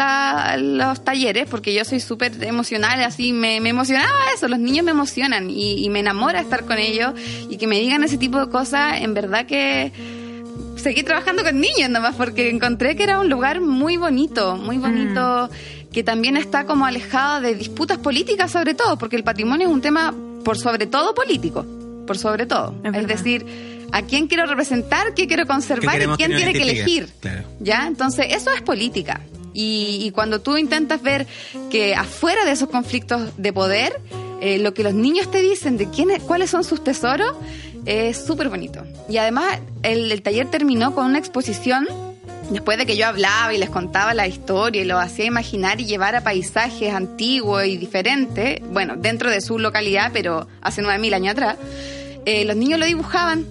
[0.58, 5.50] los talleres, porque yo soy súper emocional, así me, emocionaba eso, los niños me emocionan
[5.50, 7.14] y, me enamora estar con ellos
[7.50, 9.92] y que me digan ese tipo de cosas, en verdad que
[10.76, 15.50] seguí trabajando con niños nomás porque encontré que era un lugar muy bonito, muy bonito,
[15.52, 15.92] mm.
[15.92, 19.82] que también está como alejado de disputas políticas sobre todo, porque el patrimonio es un
[19.82, 21.66] tema por sobre todo político
[22.10, 22.74] por sobre todo.
[22.92, 23.46] Es, decir,
[23.92, 27.08] a quién quiero representar, qué quiero conservar y quién tiene que elegir.
[27.60, 27.86] ¿Ya?
[27.86, 29.22] Entonces, eso es política.
[29.54, 31.28] Y, cuando tú intentas ver
[31.70, 34.02] que afuera de esos conflictos de poder,
[34.42, 37.36] eh, lo que los niños te dicen de quiénes, cuáles son sus tesoros,
[37.86, 38.84] es súper bonito.
[39.08, 41.88] Y además, el, el taller terminó con una exposición
[42.50, 45.86] después de que yo hablaba y les contaba la historia y lo hacía imaginar y
[45.86, 51.32] llevar a paisajes antiguos y diferentes, bueno, dentro de su localidad, pero hace 9.000 años
[51.34, 51.58] atrás,
[52.26, 53.46] eh, los niños lo dibujaban.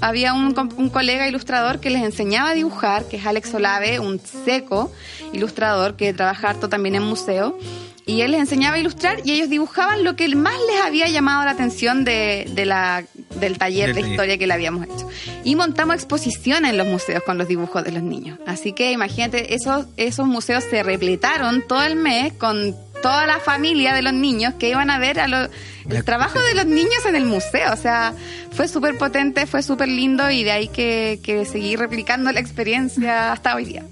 [0.00, 0.52] Había un,
[0.90, 4.92] colega ilustrador que les enseñaba a dibujar, que es Alex Olave, un seco
[5.32, 7.58] ilustrador que trabaja harto también en museo.
[8.06, 11.42] Y él les enseñaba a ilustrar y ellos dibujaban lo que más les había llamado
[11.44, 13.04] la atención de, la,
[13.40, 15.08] del taller de historia que le habíamos hecho.
[15.42, 18.38] Y montamos exposiciones en los museos con los dibujos de los niños.
[18.46, 23.92] Así que imagínate, esos, esos museos se repletaron todo el mes con toda la familia
[23.92, 25.50] de los niños que iban a ver a los
[25.90, 28.14] el trabajo de los niños en el museo, o sea,
[28.50, 33.30] fue súper potente, fue súper lindo y de ahí que, que seguí replicando la experiencia
[33.30, 33.84] hasta hoy día.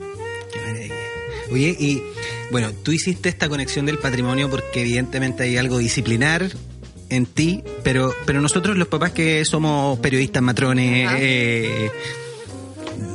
[1.50, 2.02] Oye, y
[2.50, 6.48] bueno, tú hiciste esta conexión del patrimonio porque evidentemente hay algo disciplinar
[7.10, 11.90] en ti, pero, pero nosotros los papás que somos periodistas matrones, eh,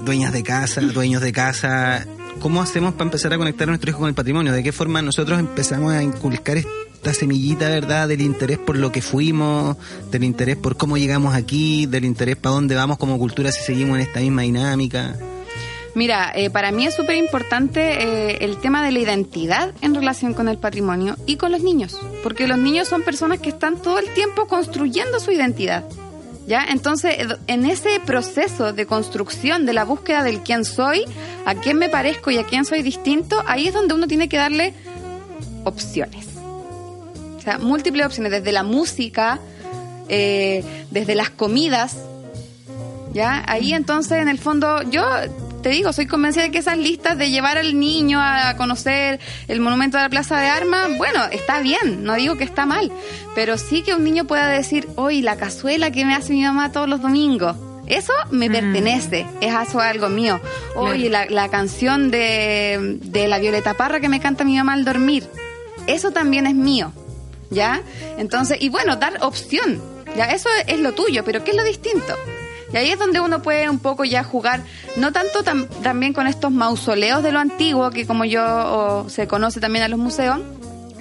[0.05, 2.05] dueñas de casa, dueños de casa,
[2.39, 4.53] ¿cómo hacemos para empezar a conectar a nuestro hijo con el patrimonio?
[4.53, 8.07] ¿De qué forma nosotros empezamos a inculcar esta semillita, ¿verdad?
[8.07, 9.77] Del interés por lo que fuimos,
[10.11, 13.97] del interés por cómo llegamos aquí, del interés para dónde vamos como cultura si seguimos
[13.97, 15.15] en esta misma dinámica.
[15.95, 20.35] Mira, eh, para mí es súper importante eh, el tema de la identidad en relación
[20.35, 23.97] con el patrimonio y con los niños, porque los niños son personas que están todo
[23.97, 25.85] el tiempo construyendo su identidad.
[26.47, 26.63] ¿Ya?
[26.63, 31.03] Entonces, en ese proceso de construcción de la búsqueda del quién soy,
[31.45, 34.37] a quién me parezco y a quién soy distinto, ahí es donde uno tiene que
[34.37, 34.73] darle
[35.65, 36.37] opciones
[37.59, 39.39] múltiples opciones, desde la música,
[40.09, 41.97] eh, desde las comidas,
[43.13, 43.43] ¿ya?
[43.47, 45.03] Ahí entonces, en el fondo, yo
[45.67, 49.59] te digo, soy convencida de que esas listas de llevar al niño a conocer el
[49.59, 52.89] monumento de la Plaza de Armas, bueno, está bien, no digo que está mal,
[53.35, 56.71] pero sí que un niño pueda decir, hoy la cazuela que me hace mi mamá
[56.71, 57.57] todos los domingos.
[57.85, 58.51] Eso me mm.
[58.53, 60.39] pertenece, es eso algo mío.
[60.77, 64.85] Oye, la, la, canción de, de la Violeta Parra que me canta mi mamá al
[64.85, 65.27] dormir,
[65.85, 66.93] eso también es mío.
[67.49, 67.81] ¿ya?
[68.17, 69.81] Entonces, y bueno, dar opción,
[70.15, 70.31] ¿ya?
[70.31, 72.13] Eso es lo tuyo, pero ¿qué es lo distinto?
[72.71, 74.61] Y ahí es donde uno puede un poco ya jugar,
[74.97, 79.85] no tanto también con estos mausoleos de lo antiguo, que como yo se conoce también
[79.85, 80.39] a los museos,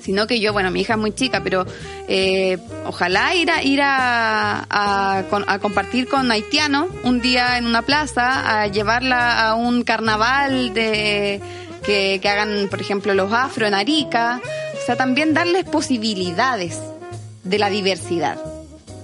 [0.00, 1.66] sino que yo, bueno, mi hija es muy chica, pero
[2.06, 5.24] eh, ojalá ir a, ir a,
[5.60, 11.40] compartir con haitianos un día en una plaza, a llevarla a un carnaval de
[11.84, 14.40] que, que hagan, por ejemplo, los afro en Arica,
[14.80, 16.80] o sea, también darles posibilidades
[17.42, 18.38] de la diversidad,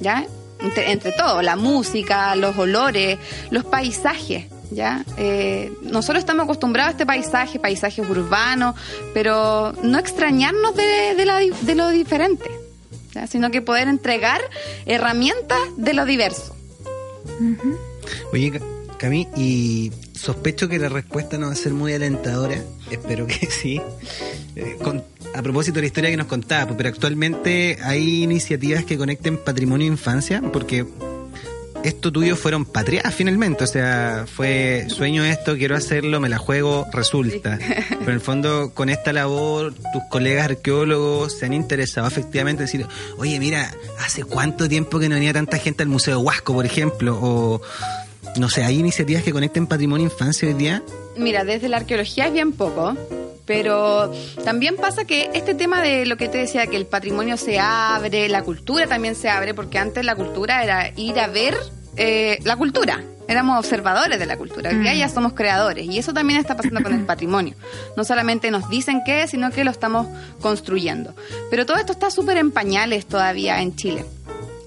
[0.00, 0.24] ¿ya?
[0.62, 3.18] Entre, todo, la música, los olores,
[3.50, 5.04] los paisajes, ¿ya?
[5.16, 8.74] Eh, nosotros estamos acostumbrados a este paisaje, paisajes urbanos,
[9.12, 12.50] pero no extrañarnos de, de, lo diferente,
[13.12, 13.26] ¿ya?
[13.26, 14.40] sino que poder entregar
[14.86, 16.54] herramientas de lo diverso.
[18.32, 18.60] Oye,
[18.98, 22.62] Cami, y sospecho que la respuesta no va a ser muy alentadora,
[22.94, 23.80] espero que sí.
[24.56, 24.76] Eh,
[25.34, 29.86] a propósito de la historia que nos contaba, pero actualmente hay iniciativas que conecten patrimonio
[29.86, 30.86] e infancia, porque
[31.84, 36.86] esto tuyo fueron patriadas finalmente, o sea, fue sueño esto, quiero hacerlo, me la juego,
[36.92, 37.58] resulta.
[37.88, 42.66] Pero en el fondo, con esta labor, tus colegas arqueólogos se han interesado efectivamente en
[42.66, 42.86] decir,
[43.16, 43.74] oye, mira,
[44.04, 47.18] ¿hace cuánto tiempo que no venía tanta gente al Museo Huasco, por ejemplo?
[47.20, 47.62] O,
[48.36, 50.82] no sé, ¿hay iniciativas que conecten patrimonio infancia hoy día?
[51.16, 52.96] Mira, desde la arqueología es bien poco,
[53.44, 54.12] pero
[54.44, 58.28] también pasa que este tema de lo que te decía, que el patrimonio se abre,
[58.28, 61.56] la cultura también se abre, porque antes la cultura era ir a ver
[61.96, 63.02] eh, la cultura.
[63.28, 64.70] Éramos observadores de la cultura.
[64.70, 65.14] Hoy día ya mm.
[65.14, 65.86] somos creadores.
[65.86, 67.54] Y eso también está pasando con el patrimonio.
[67.96, 70.06] No solamente nos dicen qué, sino que lo estamos
[70.40, 71.14] construyendo.
[71.50, 74.04] Pero todo esto está súper en pañales todavía en Chile.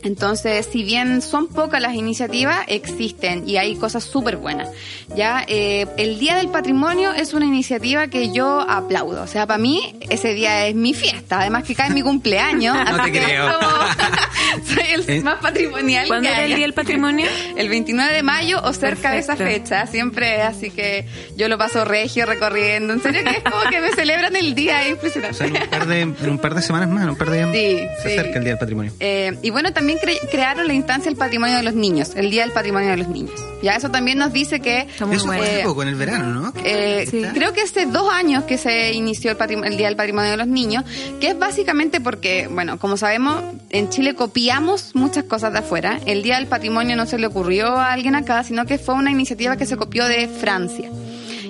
[0.06, 4.70] Entonces, si bien son pocas las iniciativas, existen y hay cosas súper buenas.
[5.16, 9.24] Ya, eh, el Día del Patrimonio es una iniciativa que yo aplaudo.
[9.24, 11.42] O sea, para mí ese día es mi fiesta.
[11.42, 12.78] Además que cae mi cumpleaños.
[12.92, 13.50] no te creo.
[14.66, 16.08] soy el eh, más patrimonial.
[16.08, 17.28] ¿Cuándo era el Día del Patrimonio?
[17.56, 19.88] El 29 de mayo o cerca de esa fecha.
[19.88, 22.94] Siempre, así que yo lo paso regio recorriendo.
[22.94, 25.36] En serio que es como que me celebran el día impresionante.
[25.36, 27.46] O sea, en un par de, en un par de semanas más, un par de
[27.46, 28.92] sí, se acerca el Día del Patrimonio.
[29.00, 29.95] Eh, y bueno, también
[30.32, 33.40] crearon la instancia del patrimonio de los niños, el Día del Patrimonio de los Niños.
[33.62, 34.88] Ya eso también nos dice que...
[34.96, 36.54] Eso fue poco, en el verano, ¿no?
[36.64, 40.38] Eh, creo que hace dos años que se inició el, el, Día del Patrimonio de
[40.38, 40.84] los Niños,
[41.20, 46.00] que es básicamente porque, bueno, como sabemos, en Chile copiamos muchas cosas de afuera.
[46.06, 49.12] El Día del Patrimonio no se le ocurrió a alguien acá, sino que fue una
[49.12, 50.90] iniciativa que se copió de Francia.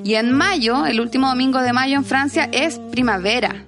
[0.04, 3.66] Y en mayo, el último domingo de mayo en Francia, es primavera.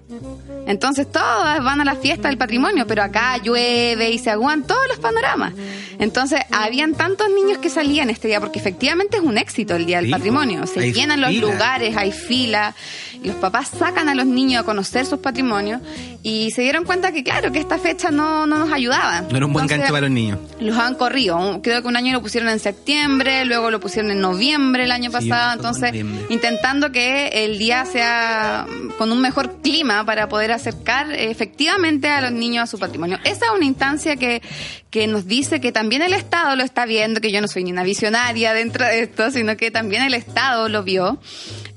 [0.67, 4.85] Entonces todas van a la fiesta del patrimonio, pero acá llueve y se aguan todos
[4.89, 5.53] los panoramas.
[5.97, 10.01] Entonces habían tantos niños que salían este día, porque efectivamente es un éxito el Día
[10.01, 10.67] del Patrimonio.
[10.67, 12.75] Se llenan los lugares, hay fila,
[13.23, 15.81] los papás sacan a los niños a conocer sus patrimonios
[16.21, 19.21] y se dieron cuenta que claro, que esta fecha no, no nos ayudaba.
[19.21, 20.39] No era un buen gancho para los niños.
[20.59, 21.61] Los han corrido.
[21.63, 25.11] Creo que un año lo pusieron en septiembre, luego lo pusieron en noviembre el año
[25.11, 25.93] pasado, entonces
[26.29, 28.65] intentando que el día sea
[28.97, 33.17] con un mejor clima para poder acercar efectivamente a los niños a su patrimonio.
[33.23, 34.41] Esa es una instancia que,
[34.89, 37.71] que nos dice que también el Estado lo está viendo, que yo no soy ni
[37.71, 41.19] una visionaria dentro de esto, sino que también el Estado lo vio.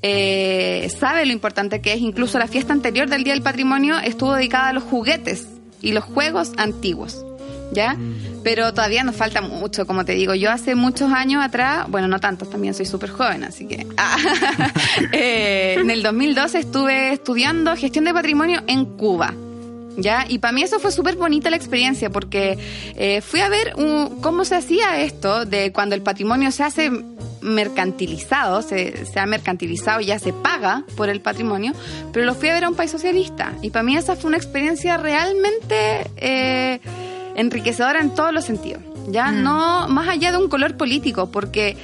[0.02, 2.00] Eh, sabe lo importante que es.
[2.00, 5.46] Incluso la fiesta anterior del Día del Patrimonio estuvo dedicada a los juguetes
[5.80, 7.24] y los juegos antiguos.
[7.72, 7.94] ¿Ya?
[7.94, 8.42] Mm.
[8.42, 10.34] Pero todavía nos falta mucho, como te digo.
[10.34, 13.86] Yo hace muchos años atrás, bueno, no tantos, también soy súper joven, así que...
[13.96, 14.16] Ah,
[15.12, 19.34] eh, en el 2012 estuve estudiando gestión de patrimonio en Cuba.
[19.96, 20.24] ¿Ya?
[20.26, 22.56] Y para mí eso fue súper bonita la experiencia porque
[22.96, 23.74] eh, fui a ver
[24.22, 26.90] cómo se hacía esto de cuando el patrimonio se hace
[27.40, 31.72] mercantilizado, se, se ha mercantilizado, ya se paga por el patrimonio,
[32.12, 33.52] pero lo fui a ver a un país socialista.
[33.62, 36.80] Y para mí esa fue una experiencia realmente eh,
[37.40, 38.82] enriquecedora en todos los sentidos.
[39.08, 39.42] Ya mm.
[39.42, 41.76] no más allá de un color político, porque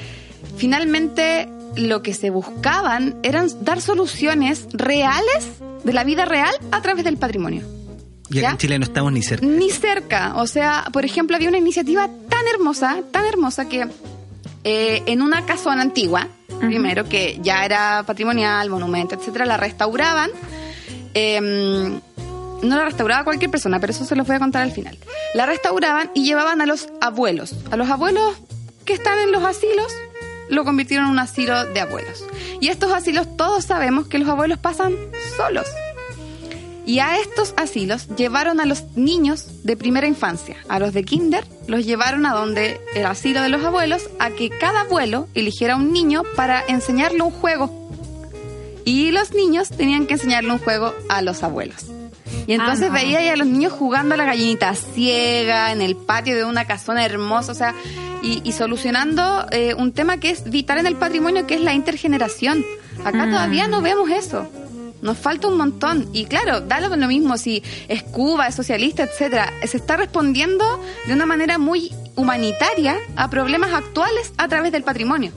[0.56, 5.48] finalmente lo que se buscaban eran dar soluciones reales
[5.84, 7.62] de la vida real a través del patrimonio.
[8.30, 9.46] Y en Chile no estamos ni cerca.
[9.46, 10.34] Ni cerca.
[10.36, 13.86] O sea, por ejemplo, había una iniciativa tan hermosa, tan hermosa que
[14.64, 16.26] eh, en una casona antigua,
[16.58, 20.30] primero, que ya era patrimonial, monumento, etcétera, la restauraban.
[21.14, 22.00] Em,
[22.62, 24.98] no la restauraba cualquier persona, pero eso se los voy a contar al final.
[25.34, 27.54] La restauraban y llevaban a los abuelos.
[27.70, 28.36] A los abuelos
[28.84, 29.92] que están en los asilos,
[30.48, 32.24] lo convirtieron en un asilo de abuelos.
[32.60, 34.94] Y estos asilos todos sabemos que los abuelos pasan
[35.36, 35.66] solos.
[36.86, 41.44] Y a estos asilos llevaron a los niños de primera infancia, a los de kinder,
[41.66, 45.92] los llevaron a donde el asilo de los abuelos, a que cada abuelo eligiera un
[45.92, 47.90] niño para enseñarle un juego.
[48.84, 51.86] Y los niños tenían que enseñarle un juego a los abuelos.
[52.46, 56.44] Y entonces veía a los niños jugando a la gallinita ciega en el patio de
[56.44, 57.74] una casona hermosa, o sea,
[58.22, 62.64] y, solucionando eh, un tema que es vital en el patrimonio, que es la intergeneración.
[63.04, 63.30] Acá mm.
[63.30, 64.48] todavía no vemos eso.
[65.02, 66.08] Nos falta un montón.
[66.12, 69.52] Y claro, da lo mismo si es Cuba, es socialista, etcétera.
[69.64, 70.64] Se está respondiendo
[71.06, 75.32] de una manera muy humanitaria a problemas actuales a través del patrimonio.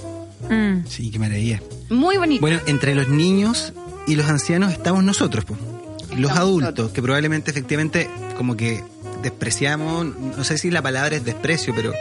[0.49, 0.87] Mm.
[0.87, 1.61] Sí, qué maravilla.
[1.89, 2.41] Muy bonito.
[2.41, 3.73] Bueno, entre los niños
[4.07, 5.59] y los ancianos estamos nosotros, pues.
[6.19, 8.83] Los adultos, que probablemente efectivamente como que
[9.21, 11.93] despreciamos, no sé si la palabra es desprecio, pero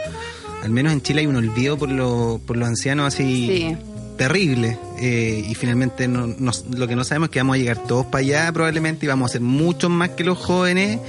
[0.63, 3.77] al menos en Chile hay un olvido por, lo, por los ancianos así sí
[4.19, 6.35] terrible eh, y finalmente no,
[6.75, 9.31] lo que no sabemos es que vamos a llegar todos para allá probablemente y vamos
[9.31, 10.99] a ser muchos más que los jóvenes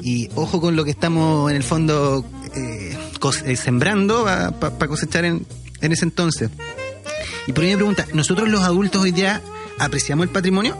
[0.00, 2.24] y ojo con lo que estamos en el fondo
[2.54, 2.96] eh,
[3.44, 5.44] eh, sembrando para cosechar en,
[5.80, 6.50] en, ese entonces.
[7.48, 9.42] Y por ahí me pregunta, ¿nosotros los adultos hoy día
[9.80, 10.76] apreciamos el patrimonio?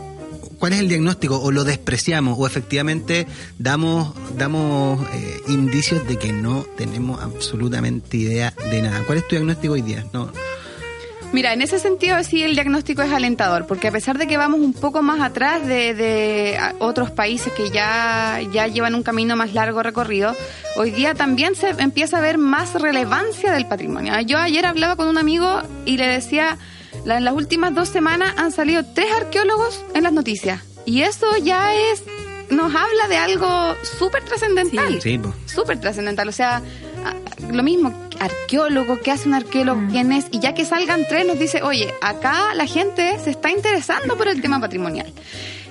[0.61, 1.41] ¿Cuál es el diagnóstico?
[1.41, 2.37] ¿O lo despreciamos?
[2.37, 3.25] ¿O efectivamente
[3.57, 9.03] damos, damos eh, indicios de que no tenemos absolutamente idea de nada?
[9.05, 10.05] ¿Cuál es tu diagnóstico hoy día?
[10.13, 10.31] No.
[11.33, 14.59] Mira, en ese sentido sí el diagnóstico es alentador, porque a pesar de que vamos
[14.59, 19.81] un poco más atrás de, otros países que ya, ya llevan un camino más largo
[19.81, 20.35] recorrido,
[20.75, 24.13] hoy día también se empieza a ver más relevancia del patrimonio.
[24.21, 26.59] Yo ayer hablaba con un amigo y le decía,
[27.05, 31.73] en las últimas dos semanas han salido tres arqueólogos en las noticias, y eso ya
[31.73, 32.03] es
[32.51, 35.01] nos habla de algo súper trascendental.
[35.01, 36.27] Sí, súper trascendental.
[36.27, 36.61] O sea,
[37.49, 39.81] lo mismo, arqueólogo, ¿qué hace un arqueólogo?
[39.81, 39.91] Mm.
[39.91, 40.27] ¿Quién es?
[40.31, 44.27] Y ya que salgan tres, nos dice, oye, acá la gente se está interesando por
[44.27, 45.11] el tema patrimonial.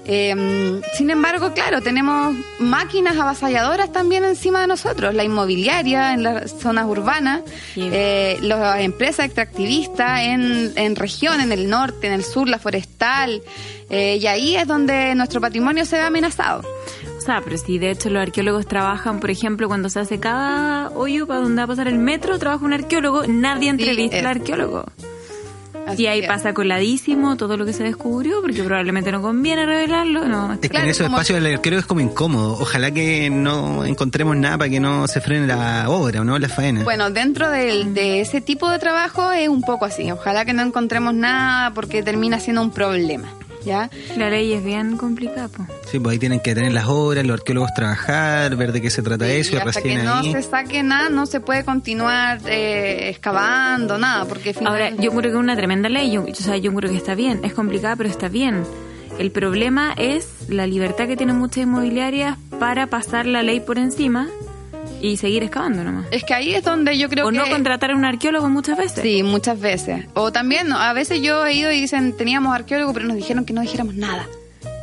[0.06, 6.52] Em, sin embargo, claro, tenemos máquinas avasalladoras también encima de nosotros, la inmobiliaria en las
[6.52, 7.42] zonas urbanas,
[7.76, 13.42] eh, las empresas extractivistas en, en región, en el norte, en el sur, la forestal,
[13.90, 16.62] eh, y ahí es donde nuestro patrimonio se ve amenazado.
[17.18, 20.88] O sea, pero si de hecho los arqueólogos trabajan, por ejemplo, cuando se hace cada
[20.90, 24.86] hoyo para donde va a pasar el metro, trabaja un arqueólogo, nadie entrevista al arqueólogo.
[25.96, 30.26] Y ahí pasa coladísimo todo lo que se descubrió, porque probablemente no conviene revelarlo.
[30.26, 30.52] No.
[30.54, 32.58] Es que en esos espacios del arqueólogo es como incómodo.
[32.60, 36.48] Ojalá que no encontremos nada para que no se frene la obra o no la
[36.48, 36.84] faena.
[36.84, 40.10] Bueno, dentro de ese tipo de trabajo es un poco así.
[40.10, 43.28] Ojalá que no encontremos nada porque termina siendo un problema.
[43.64, 43.90] ¿Ya?
[44.16, 45.48] La ley es bien complicada.
[45.90, 49.02] Sí, pues ahí tienen que tener las obras, los arqueólogos trabajar, ver de qué se
[49.02, 49.56] trata eso.
[49.56, 54.54] Y hasta que no se saque nada, no se puede continuar eh, excavando, nada, porque...
[54.64, 57.14] Ahora, yo creo que es una tremenda ley, yo, o sea, yo creo que está
[57.14, 58.64] bien, es complicada, pero está bien.
[59.18, 64.28] El problema es la libertad que tienen muchas inmobiliarias para pasar la ley por encima
[65.00, 66.06] y seguir excavando nomás.
[66.10, 67.38] Es que ahí es donde yo creo que...
[67.38, 69.02] O no contratar a un arqueólogo muchas veces.
[69.02, 70.06] Sí, muchas veces.
[70.14, 73.52] O también, a veces yo he ido y dicen, teníamos arqueólogo, pero nos dijeron que
[73.52, 74.26] no dijéramos nada.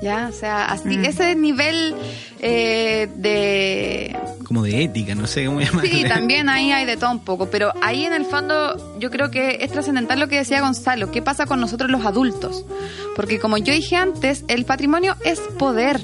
[0.02, 0.28] ¿Ya?
[0.30, 1.06] O sea, así, mm.
[1.06, 1.96] ese nivel
[2.40, 4.16] eh, de...
[4.44, 5.90] Como de ética, no sé cómo llamarlo.
[5.90, 9.32] Sí, también ahí hay de todo un poco, pero ahí en el fondo yo creo
[9.32, 12.64] que es trascendental lo que decía Gonzalo, ¿qué pasa con nosotros los adultos?
[13.16, 16.00] Porque como yo dije antes, el patrimonio es poder.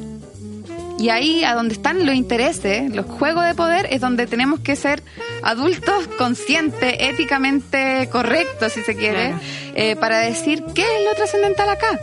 [1.04, 4.78] Y ahí, a donde están los intereses, los juegos de poder, es donde tenemos que
[4.78, 5.04] ser
[5.41, 9.36] adultos conscientes, éticamente correctos, si se quiere,
[9.76, 11.99] eh, para decir qué es lo trascendental acá.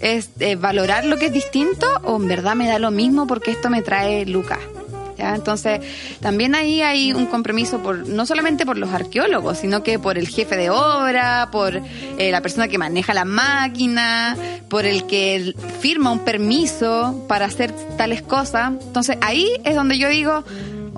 [0.00, 3.52] ¿Es eh, valorar lo que es distinto o en verdad me da lo mismo porque
[3.52, 4.58] esto me trae Lucas?
[5.20, 5.80] Entonces,
[6.20, 10.28] también ahí hay un compromiso por no solamente por los arqueólogos, sino que por el
[10.28, 14.36] jefe de obra, por eh, la persona que maneja la máquina,
[14.68, 18.72] por el que firma un permiso para hacer tales cosas.
[18.82, 20.44] Entonces, ahí es donde yo digo,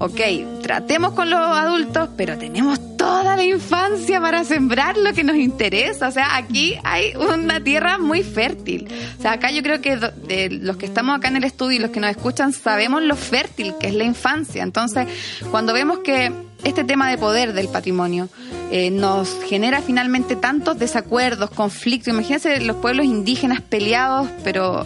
[0.02, 0.20] ok,
[0.62, 6.08] tratemos con los adultos, pero tenemos toda la infancia para sembrar lo que nos interesa.
[6.08, 8.88] O sea, aquí hay una tierra muy fértil.
[9.16, 11.80] O sea, acá yo creo que de los que estamos acá en el estudio y
[11.80, 14.64] los que nos escuchan sabemos lo fértil que es la infancia.
[14.64, 15.06] Entonces,
[15.52, 16.32] cuando vemos que
[16.64, 18.28] este tema de poder del patrimonio
[18.72, 24.84] eh, nos genera finalmente tantos desacuerdos, conflictos, imagínense los pueblos indígenas peleados, pero...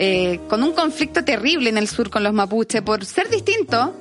[0.00, 3.92] Eh, con un conflicto terrible en el sur con los mapuches por ser distinto,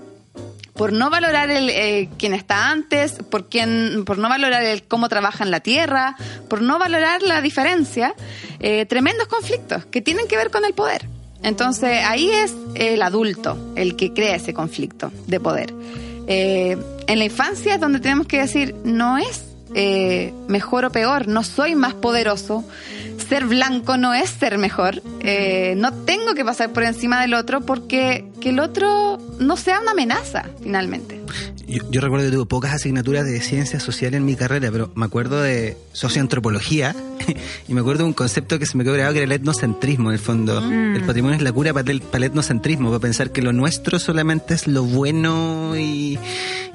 [0.78, 5.10] por no valorar el eh, quien está antes, por quien, por no valorar el cómo
[5.10, 6.16] trabaja en la tierra,
[6.50, 8.14] por no valorar la diferencia,
[8.60, 11.08] eh, tremendos conflictos que tienen que ver con el poder.
[11.44, 15.74] Entonces ahí es el adulto el que crea ese conflicto de poder.
[16.28, 19.44] Eh, en la infancia es donde tenemos que decir, no es
[20.47, 22.63] mejor o peor, no soy más poderoso,
[23.28, 25.01] ser blanco no es ser mejor.
[25.20, 29.80] Eh, no tengo que pasar por encima del otro porque que el otro no sea
[29.82, 31.22] una amenaza, finalmente.
[31.68, 35.41] Yo, recuerdo que tuve pocas asignaturas de ciencias sociales en mi carrera, pero me acuerdo
[35.41, 36.95] de socioantropología
[37.68, 40.09] y me acuerdo de un concepto que se me quedó grabado que era el etnocentrismo,
[40.09, 40.61] en el fondo.
[40.61, 40.95] Mm.
[40.95, 43.99] El patrimonio es la cura para el, para el etnocentrismo, para pensar que lo nuestro
[43.99, 46.18] solamente es lo bueno y,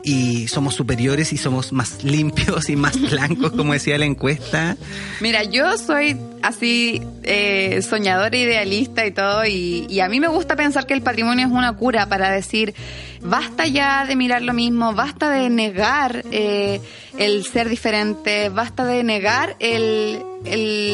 [0.03, 4.77] y somos superiores y somos más limpios y más blancos, como decía la encuesta.
[5.21, 10.87] Mira, yo soy así eh, soñadora, idealista y todo, y, a mí me gusta pensar
[10.87, 12.75] que el patrimonio es una cura para decir,
[13.21, 16.81] basta ya de mirar lo mismo, basta de negar eh,
[17.19, 20.23] el ser diferente, basta de negar el,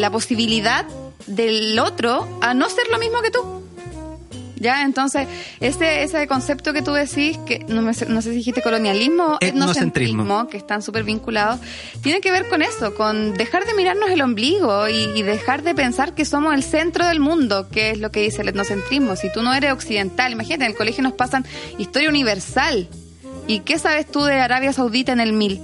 [0.01, 0.87] la posibilidad
[1.27, 3.68] del otro a no ser lo mismo que tú.
[4.61, 4.83] ¿Ya?
[4.83, 5.27] Entonces,
[5.61, 10.49] ese, ese concepto que tú decís, que no, no sé si dijiste colonialismo o etnocentrismo,
[10.49, 11.61] que están súper vinculados,
[12.03, 16.15] tiene que ver con eso, con dejar de mirarnos el ombligo y, dejar de pensar
[16.15, 19.15] que somos el centro del mundo, que es lo que dice el etnocentrismo.
[19.15, 21.45] Si tú no eres occidental, imagínate, en el colegio nos pasan
[21.77, 22.89] historia universal.
[23.47, 25.61] ¿Y qué sabes tú de Arabia Saudita en el 1000?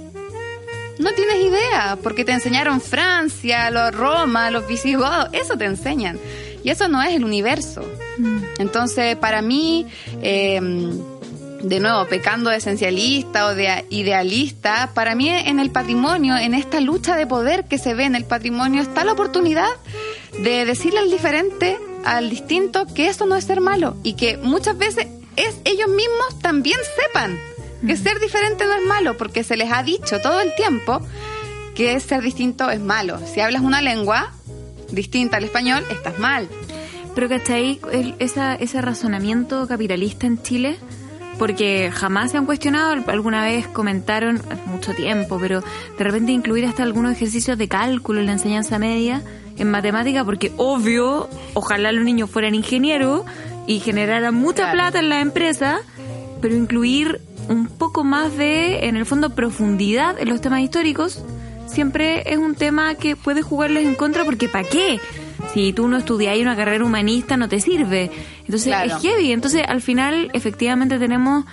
[0.99, 6.17] No tienes idea, porque te enseñaron Francia, los Roma, los visigodos, eso te enseñan.
[6.63, 7.83] Y eso no es el universo.
[8.57, 9.87] Entonces, para mí,
[10.21, 10.59] eh,
[11.61, 16.79] de nuevo, pecando de esencialista o de idealista, para mí en el patrimonio, en esta
[16.79, 19.69] lucha de poder que se ve en el patrimonio, está la oportunidad
[20.43, 24.77] de decirle al diferente, al distinto, que esto no es ser malo y que muchas
[24.77, 27.37] veces es ellos mismos también sepan
[27.85, 31.01] que ser diferente no es malo, porque se les ha dicho todo el tiempo
[31.75, 33.19] que ser distinto es malo.
[33.27, 34.31] Si hablas una lengua
[34.91, 36.47] distinta al español, estás mal.
[37.15, 37.79] Pero ¿cachai?
[38.19, 40.77] Esa, ese razonamiento capitalista en Chile
[41.37, 45.61] porque jamás se han cuestionado, alguna vez comentaron, hace mucho tiempo, pero
[45.97, 49.21] de repente incluir hasta algunos ejercicios de cálculo en la enseñanza media,
[49.57, 53.23] en matemática, porque obvio, ojalá los niños fueran ingenieros
[53.67, 55.79] y generaran mucha plata en la empresa,
[56.41, 61.23] pero incluir un poco más de, en el fondo, profundidad en los temas históricos,
[61.67, 64.99] siempre es un tema que puede jugarles en contra, porque ¿para qué?
[65.55, 68.11] Si tú no estudias una carrera humanista no te sirve.
[68.41, 69.31] Entonces es heavy.
[69.31, 71.45] Entonces al final efectivamente tenemos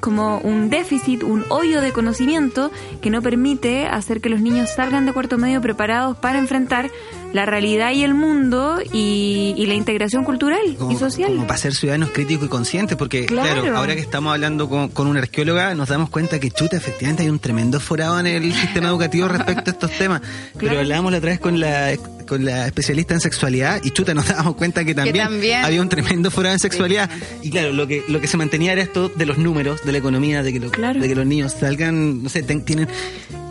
[0.00, 2.70] como un déficit, un hoyo de conocimiento
[3.02, 6.90] que no permite hacer que los niños salgan de cuarto medio preparados para enfrentar
[7.34, 10.58] la realidad y el mundo y, la integración cultural
[10.90, 11.32] y social.
[11.32, 15.06] Como para ser ciudadanos críticos y conscientes, porque claro, ahora que estamos hablando con, con,
[15.06, 18.88] una arqueóloga, nos damos cuenta que chuta, efectivamente hay un tremendo forado en el sistema
[18.88, 20.22] educativo respecto a estos temas.
[20.58, 21.92] Pero hablábamos la otra vez con la
[22.30, 25.26] con la especialista en sexualidad y chuta nos dábamos cuenta que también,
[25.64, 27.10] había un tremendo forado en sexualidad.
[27.42, 29.98] Y claro lo que lo que se mantenía era esto de los números de la
[29.98, 32.86] economía de que, de que los niños salgan no sé tienen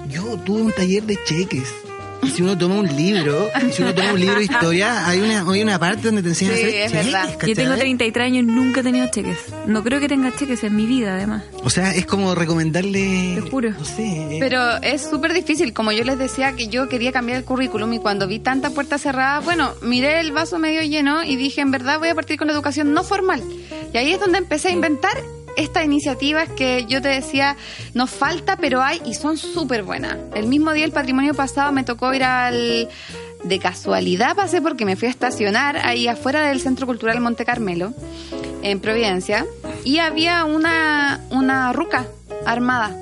[0.09, 1.67] yo tuve un taller de cheques
[2.27, 5.61] si uno toma un libro, si uno toma un libro de historia, hay una, hay
[5.61, 8.83] una parte donde te enseñan a hacer cheques, Yo tengo 33 años y nunca he
[8.83, 9.37] tenido cheques.
[9.65, 11.43] No creo que tenga cheques en mi vida, además.
[11.63, 13.35] O sea, es como recomendarle...
[13.35, 13.71] Te juro.
[13.71, 14.37] No sé.
[14.39, 15.73] Pero es súper difícil.
[15.73, 18.97] Como yo les decía que yo quería cambiar el currículum y cuando vi tanta puerta
[18.97, 22.47] cerrada, bueno, miré el vaso medio lleno y dije, en verdad voy a partir con
[22.47, 23.41] la educación no formal.
[23.93, 25.17] Y ahí es donde empecé a inventar
[25.59, 27.55] estas iniciativas que yo te decía,
[27.93, 30.17] nos falta, pero hay y son súper buenas.
[30.33, 32.89] El mismo día, el patrimonio pasado, me tocó ir al...
[33.41, 37.93] De casualidad pasé porque me fui a estacionar ahí afuera del Centro Cultural Monte Carmelo,
[38.63, 39.45] en Providencia,
[39.85, 42.05] y había una, una ruca
[42.45, 42.93] armada.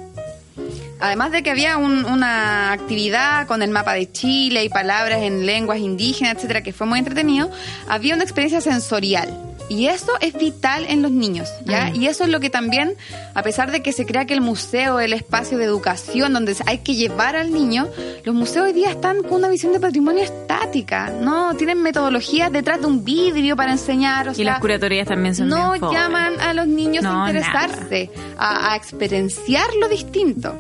[0.99, 5.80] Además de que había una actividad con el mapa de Chile y palabras en lenguas
[5.80, 7.49] indígenas, etcétera, que fue muy entretenido,
[7.88, 11.91] había una experiencia sensorial y eso es vital en los niños, ¿ya?
[11.91, 12.01] Mm.
[12.01, 12.95] Y eso es lo que también,
[13.34, 16.55] a pesar de que se crea que el museo es el espacio de educación donde
[16.65, 17.88] hay que llevar al niño,
[18.24, 21.55] los museos hoy día están con una visión de patrimonio estática, ¿no?
[21.55, 24.30] Tienen metodologías detrás de un vidrio para enseñar.
[24.30, 29.68] O y las curatorias también son No llaman a los niños a interesarse, a, experienciar
[29.80, 30.55] lo distinto.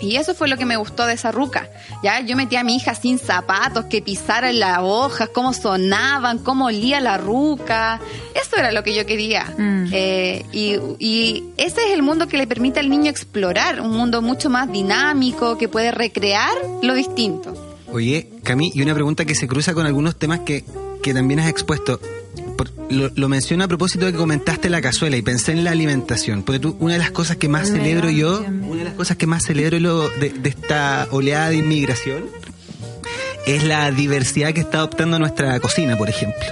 [0.00, 1.68] Y eso fue lo que me gustó de esa ruca.
[2.02, 6.38] Ya, yo metí a mi hija sin zapatos, que pisara en las hojas, cómo sonaban,
[6.38, 8.00] cómo olía la ruca.
[8.42, 9.54] Eso era lo que yo quería.
[9.56, 9.86] Mm.
[9.92, 14.50] Eh, y, ese es el mundo que le permite al niño explorar, un mundo mucho
[14.50, 17.78] más dinámico, que puede recrear lo distinto.
[17.90, 20.64] Oye, Cami, y una pregunta que se cruza con algunos temas que,
[21.02, 22.00] que también has expuesto.
[22.88, 26.42] lo, menciono a propósito de que comentaste la cazuela y pensé en la alimentación.
[26.42, 29.26] Porque tú, una de las cosas que más celebro yo, una de las cosas que
[29.26, 32.24] más celebro lo, de, de esta oleada de inmigración,
[33.46, 36.46] es la diversidad que está adoptando nuestra cocina, por ejemplo.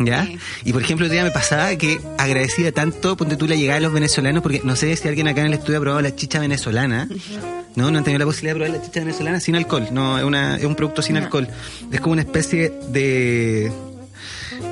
[0.00, 0.28] ¿Ya?
[0.64, 3.82] Y por ejemplo, el día me pasaba que agradecía tanto, ponte tú la llegada de
[3.82, 6.40] los venezolanos, porque no sé si alguien acá en el estudio ha probado la chicha
[6.40, 7.08] venezolana.
[7.76, 9.88] No, no han tenido la posibilidad de probar la chicha venezolana sin alcohol.
[9.90, 11.48] No, es, una, es un producto sin alcohol.
[11.90, 13.72] Es como una especie de.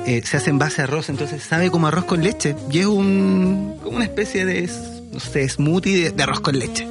[0.05, 2.55] Eh, se hace en base a arroz, entonces sabe como arroz con leche.
[2.71, 4.69] Y es un, como una especie de,
[5.11, 6.87] no sé, smoothie de arroz con leche.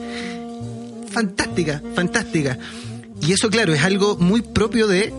[1.10, 2.58] Fantástica, fantástica.
[3.22, 5.14] Y eso, claro, es algo muy propio de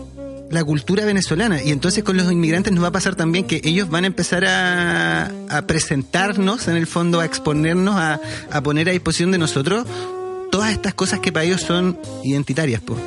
[0.50, 1.62] la cultura venezolana.
[1.62, 4.44] Y entonces con los inmigrantes nos va a pasar también que ellos van a empezar
[4.46, 8.20] a, presentarnos, en el fondo, a exponernos, a,
[8.62, 9.86] poner a disposición de nosotros
[10.50, 12.82] todas estas cosas que para ellos son identitarias.
[12.82, 13.00] Pues.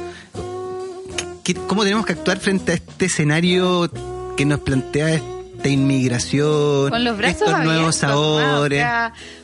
[1.68, 3.90] ¿Cómo tenemos que actuar frente a este escenario
[4.36, 8.84] que nos plantea esta inmigración, con los brazos estos nuevos sabores?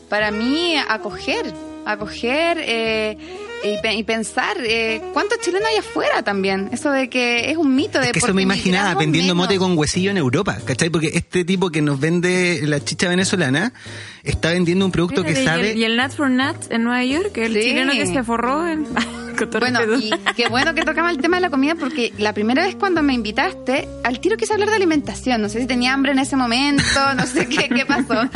[0.10, 1.54] para mí, acoger,
[1.86, 2.58] acoger...
[2.60, 3.18] Eh,
[3.64, 6.70] y, pensar eh, cuántos chilenos hay afuera también.
[6.72, 10.12] Eso de que es un mito de que eso me imaginaba vendiendo mote con huesillo
[10.12, 10.90] en Europa, ¿cachai?
[10.90, 13.74] Porque este tipo que nos vende la chicha venezolana
[14.24, 15.74] está vendiendo un producto que sabe.
[15.74, 18.64] Y el, Nuts for Nuts en Nueva York, el chileno que se forró.
[19.60, 22.76] bueno, y qué bueno que tocamos el tema de la comida porque la primera vez
[22.76, 25.42] cuando me invitaste, al tiro quise hablar de alimentación.
[25.42, 26.84] No sé si tenía hambre en ese momento,
[27.16, 28.30] no sé qué, qué pasó.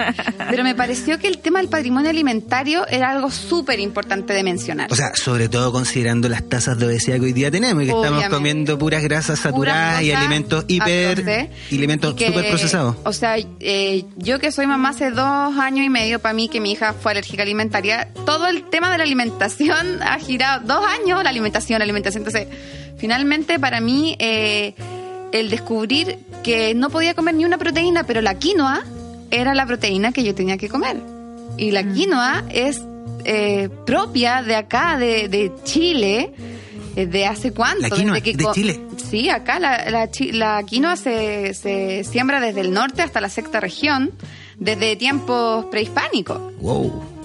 [0.50, 4.92] Pero me pareció que el tema del patrimonio alimentario era algo súper importante de mencionar.
[4.92, 7.92] O sea, sobre todo considerando las tasas de obesidad que hoy día tenemos y que
[7.92, 12.96] estamos comiendo puras grasas saturadas y alimentos hiper y alimentos súper procesados.
[13.04, 16.60] O sea, eh, yo que soy mamá hace dos años y medio, para mí que
[16.60, 21.24] mi hija fue alérgica alimentaria, todo el tema de la alimentación ha girado dos años,
[21.24, 22.26] la alimentación, la alimentación.
[22.26, 22.48] Entonces,
[22.98, 24.74] finalmente para mí, eh,
[25.32, 28.84] el descubrir que no podía comer ni una proteína, pero la quinoa
[29.32, 30.98] era la proteína que yo tenía que comer.
[31.58, 31.94] Y la mm.
[31.94, 32.82] quinoa es
[33.26, 36.32] eh, propia de acá, de, Chile,
[36.96, 37.82] eh, de hace cuánto.
[37.82, 38.82] La quinoa, de Chile.
[39.10, 44.12] Sí, acá la, la, quinoa se, se, siembra desde el norte hasta la sexta región,
[44.58, 46.40] desde tiempos prehispánicos.
[46.60, 47.17] Wow.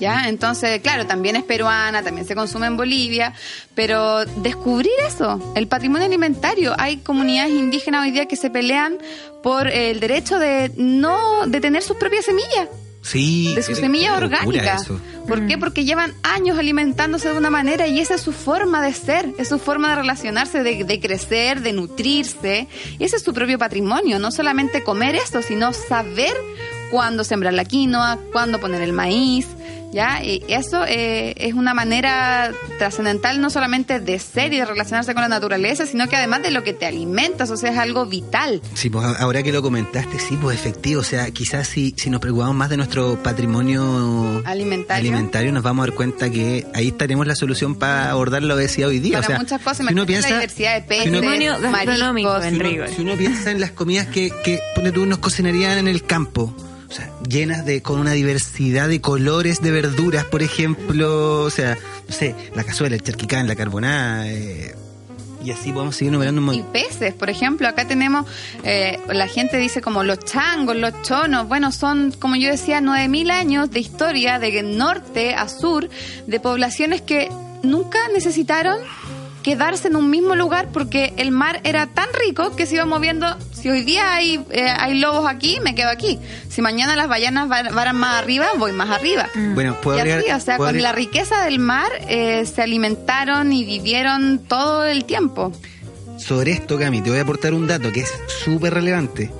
[0.00, 0.28] ¿Ya?
[0.28, 3.34] Entonces, claro, también es peruana, también se consume en Bolivia,
[3.74, 8.98] pero descubrir eso, el patrimonio alimentario, hay comunidades indígenas hoy día que se pelean
[9.42, 12.68] por el derecho de no de tener sus propias semillas.
[13.00, 14.86] Sí, de sus semillas orgánicas.
[15.26, 15.56] ¿Por qué?
[15.56, 15.60] Mm.
[15.60, 19.48] Porque llevan años alimentándose de una manera y esa es su forma de ser, es
[19.48, 22.66] su forma de relacionarse, de, de crecer, de nutrirse.
[22.98, 26.34] Y ese es su propio patrimonio, no solamente comer esto, sino saber
[26.90, 29.46] cuándo sembrar la quinoa, cuándo poner el maíz,
[29.92, 30.22] ¿ya?
[30.22, 35.22] Y eso eh, es una manera trascendental no solamente de ser y de relacionarse con
[35.22, 38.60] la naturaleza, sino que además de lo que te alimentas, o sea, es algo vital.
[38.74, 42.20] Sí, pues ahora que lo comentaste, sí, pues efectivo, o sea, quizás si, si nos
[42.20, 45.52] preocupamos más de nuestro patrimonio alimentario.
[45.52, 48.98] nos vamos a dar cuenta que ahí estaremos la solución para abordar la obesidad hoy
[48.98, 49.20] día.
[49.20, 53.50] Para o sea, muchas cosas, si uno piensa, la diversidad de peces, si uno, piensa
[53.50, 56.54] en las comidas que, que pone tú, nos cocinarían en el campo,
[56.88, 61.76] o sea, llenas de, con una diversidad de colores de verduras, por ejemplo, o sea,
[62.06, 64.74] no sé, la cazuela, el charquicán, la carbonada, eh,
[65.44, 66.66] y así podemos seguir numerando un montón.
[66.66, 68.26] Y peces, por ejemplo, acá tenemos,
[68.64, 73.30] eh, la gente dice como los changos, los chonos, bueno, son, como yo decía, 9.000
[73.30, 75.88] años de historia de norte a sur,
[76.26, 77.28] de poblaciones que
[77.62, 78.78] nunca necesitaron
[79.42, 83.26] quedarse en un mismo lugar porque el mar era tan rico que se iba moviendo.
[83.52, 86.18] Si hoy día hay, eh, hay lobos aquí, me quedo aquí.
[86.48, 89.28] Si mañana las ballenas van, más arriba, voy más arriba.
[89.34, 89.54] Mm.
[89.54, 94.38] Bueno, puedo y O sea, con la riqueza del mar eh, se alimentaron y vivieron
[94.38, 95.52] todo el tiempo.
[96.18, 99.30] Sobre esto, Cami, te voy a aportar un dato que es súper relevante.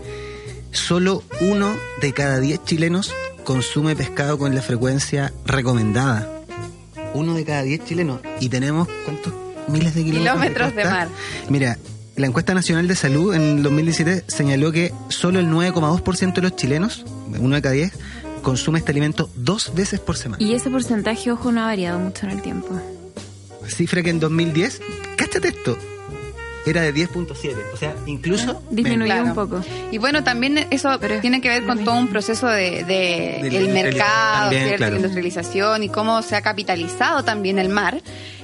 [0.70, 3.12] Solo uno de cada diez chilenos
[3.44, 6.28] consume pescado con la frecuencia recomendada.
[7.14, 8.20] Uno de cada diez chilenos.
[8.40, 9.32] Y tenemos, ¿cuántos
[9.68, 11.08] miles de kilómetros, de, mar.
[11.48, 11.78] Mira,
[12.16, 17.04] la encuesta nacional de salud en 2017 señaló que solo el 9,2% de los chilenos,
[17.38, 17.92] uno de cada diez,
[18.42, 20.42] consume este alimento dos veces por semana.
[20.42, 22.68] Y ese porcentaje, ojo, no ha variado mucho en el tiempo.
[23.66, 24.80] Cifra que en 2010,
[25.16, 25.78] cáchate esto,
[26.66, 29.62] era de 10.7, o sea, incluso disminuyó un poco.
[29.90, 32.80] Y bueno, también eso Pero tiene que ver con todo un proceso de,
[33.40, 38.00] el mercado, la industrialización y cómo se ha capitalizado también el mar.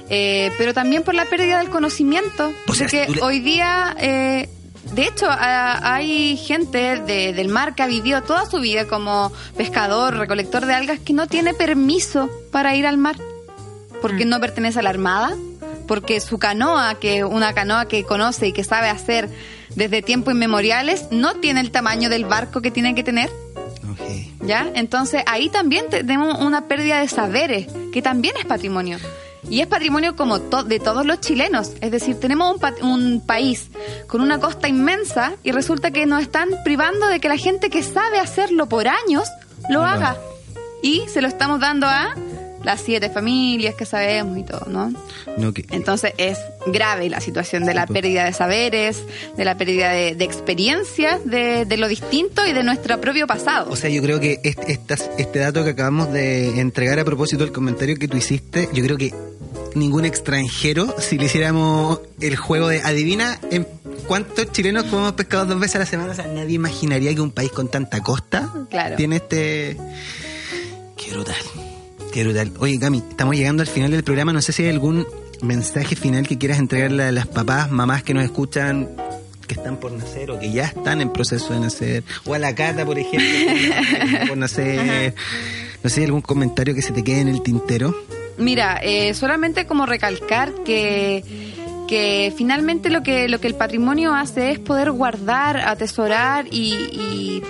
[0.09, 2.53] Eh, pero también por la pérdida del conocimiento.
[2.67, 4.49] porque hoy día, eh,
[4.93, 10.65] de hecho, hay gente del mar que ha vivido toda su vida como pescador, recolector
[10.65, 13.15] de algas, que no tiene permiso para ir al mar,
[14.01, 14.29] porque mm.
[14.29, 15.35] no pertenece a la armada,
[15.87, 19.29] porque su canoa, que una canoa que conoce y que sabe hacer
[19.75, 23.31] desde tiempos inmemoriales, no tiene el tamaño del barco que tiene que tener.
[24.41, 24.69] ¿Ya?
[24.75, 28.99] Entonces ahí también tenemos una pérdida de saberes, que también es patrimonio.
[29.49, 31.71] Y es patrimonio como de todos los chilenos.
[31.81, 33.69] Es decir, tenemos un, un, país
[34.07, 37.83] con una costa inmensa y resulta que nos están privando de que la gente que
[37.83, 39.27] sabe hacerlo por años
[39.69, 40.17] lo haga.
[40.81, 42.13] Y se lo estamos dando a
[42.65, 44.91] las siete familias que sabemos y todo, ¿no?
[45.71, 46.37] Entonces es
[46.67, 49.03] grave la situación de la pérdida de saberes,
[49.37, 53.71] de la pérdida de, experiencias, de, lo distinto y de nuestro propio pasado.
[53.71, 57.53] O sea, yo creo que este, este dato que acabamos de entregar a propósito del
[57.53, 59.13] comentario que tú hiciste, yo creo que
[59.75, 63.67] ningún extranjero, si le hiciéramos el juego de adivina en
[64.07, 67.31] cuántos chilenos comemos pescado dos veces a la semana, o sea, nadie imaginaría que un
[67.31, 68.51] país con tanta costa
[68.97, 69.77] tiene este...
[70.97, 71.35] Qué brutal.
[72.15, 72.49] Qué brutal.
[72.59, 74.31] Oye, Cami, estamos llegando al final del programa.
[74.31, 75.05] No sé si hay algún
[75.41, 78.87] mensaje final que quieras entregarle a las papás, mamás que nos escuchan
[79.45, 82.55] que están por nacer o que ya están en proceso de nacer, o a la
[82.55, 85.13] Cata, por ejemplo, por nacer.
[85.83, 87.93] No sé, algún comentario que se te quede en el tintero.
[88.37, 91.21] Mira, eh, solamente como recalcar que
[91.89, 97.43] que finalmente lo que lo que el patrimonio hace es poder guardar, atesorar y, y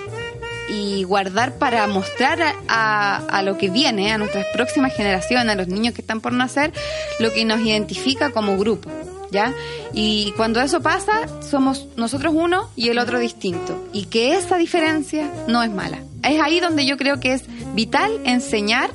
[1.04, 5.94] guardar para mostrar a, a, lo que viene, a nuestras próximas generaciones, a los niños
[5.94, 6.72] que están por nacer,
[7.20, 8.90] lo que nos identifica como grupo.
[9.30, 9.52] ¿Ya?
[9.92, 13.88] Y cuando eso pasa, somos nosotros uno y el otro distinto.
[13.92, 15.98] Y que esa diferencia no es mala.
[16.22, 17.44] Es ahí donde yo creo que es
[17.74, 18.90] vital enseñar,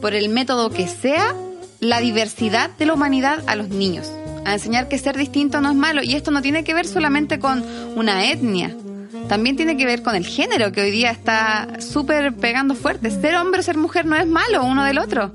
[0.00, 1.34] por el método que sea,
[1.78, 4.10] la diversidad de la humanidad a los niños.
[4.44, 6.02] A enseñar que ser distinto no es malo.
[6.02, 7.64] Y esto no tiene que ver solamente con
[7.96, 8.74] una etnia,
[9.30, 13.12] también tiene que ver con el género, que hoy día está súper pegando fuerte.
[13.12, 15.30] Ser hombre o ser mujer no es malo uno del otro.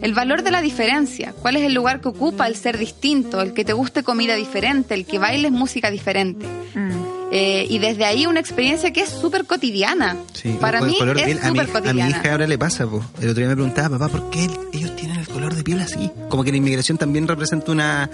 [0.00, 3.52] El valor de la diferencia, cuál es el lugar que ocupa el ser distinto, el
[3.52, 6.46] que te guste comida diferente, el que bailes música diferente.
[6.74, 7.04] Mm.
[7.32, 10.16] Eh, y desde ahí una experiencia que es súper cotidiana.
[10.58, 12.04] Para mí es súper cotidiana.
[12.04, 14.96] A mi hija ahora le pasa, el otro día me preguntaba, papá, ¿por qué ellos
[14.96, 16.10] tienen el color de piel así?
[16.30, 18.08] Como que la inmigración también representa una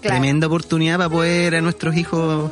[0.00, 2.50] tremenda oportunidad para poder a nuestros hijos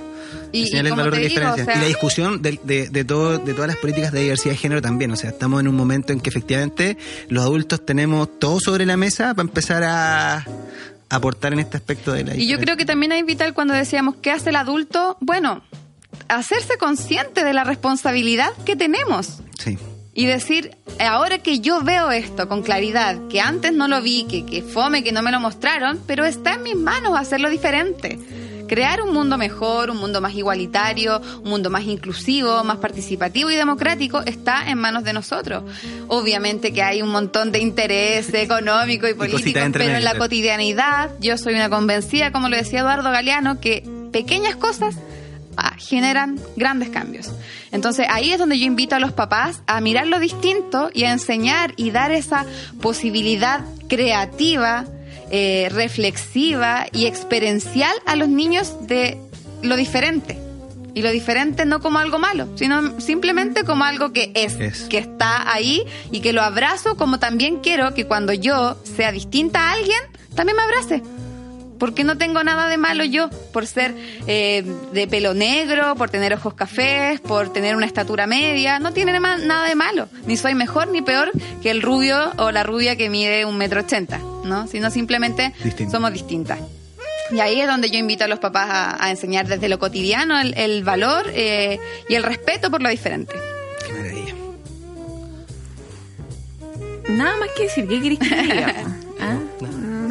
[0.53, 1.65] y, el valor de diferencia.
[1.65, 5.11] y la discusión de, de, todo, de todas las políticas de diversidad de género también.
[5.11, 6.97] O sea, estamos en un momento en que efectivamente
[7.29, 10.47] los adultos tenemos todo sobre la mesa para empezar a
[11.09, 14.17] aportar en este aspecto de la Y yo creo que también es vital cuando decíamos,
[14.23, 15.17] ¿qué hace el adulto?
[15.21, 15.63] Bueno,
[16.29, 19.41] hacerse consciente de la responsabilidad que tenemos.
[19.59, 19.77] Sí.
[20.13, 24.45] Y decir, ahora que yo veo esto con claridad, que antes no lo vi, que,
[24.45, 28.19] que fome, que no me lo mostraron, pero está en mis manos hacerlo diferente
[28.71, 33.57] crear un mundo mejor, un mundo más igualitario, un mundo más inclusivo, más participativo y
[33.57, 35.65] democrático está en manos de nosotros.
[36.07, 41.37] Obviamente que hay un montón de interés económico y político, pero en la cotidianidad yo
[41.37, 44.95] soy una convencida, como lo decía Eduardo Galeano, que pequeñas cosas
[45.57, 47.33] ah, generan grandes cambios.
[47.73, 51.11] Entonces ahí es donde yo invito a los papás a mirar lo distinto y a
[51.11, 52.47] enseñar y dar esa
[52.81, 54.85] posibilidad creativa
[55.31, 59.19] eh, reflexiva y experiencial a los niños de
[59.63, 60.39] lo diferente.
[60.93, 64.57] Y lo diferente no como algo malo, sino simplemente como algo que es,
[64.89, 69.69] que está ahí y que lo abrazo como también quiero que cuando yo sea distinta
[69.69, 70.01] a alguien,
[70.35, 71.03] también me abrace
[71.81, 73.95] porque no tengo nada de malo yo por ser
[74.27, 74.63] eh,
[74.93, 78.79] de pelo negro, por tener ojos cafés, por tener una estatura media.
[78.79, 80.09] No tiene nada de malo.
[80.27, 83.81] Ni soy mejor ni peor que el rubio o la rubia que mide un metro
[83.81, 84.67] ochenta, ¿no?
[84.67, 85.53] Sino simplemente
[85.91, 86.59] somos distintas.
[87.31, 90.85] Y ahí es donde yo invito a los papás a, enseñar desde lo cotidiano el,
[90.85, 91.79] valor eh,
[92.09, 93.35] y el respeto por lo diferente.
[93.87, 94.35] Qué maravilla.
[97.09, 98.75] Nada más que decir, ¿qué querés que diga?
[99.21, 99.39] ¿Ah?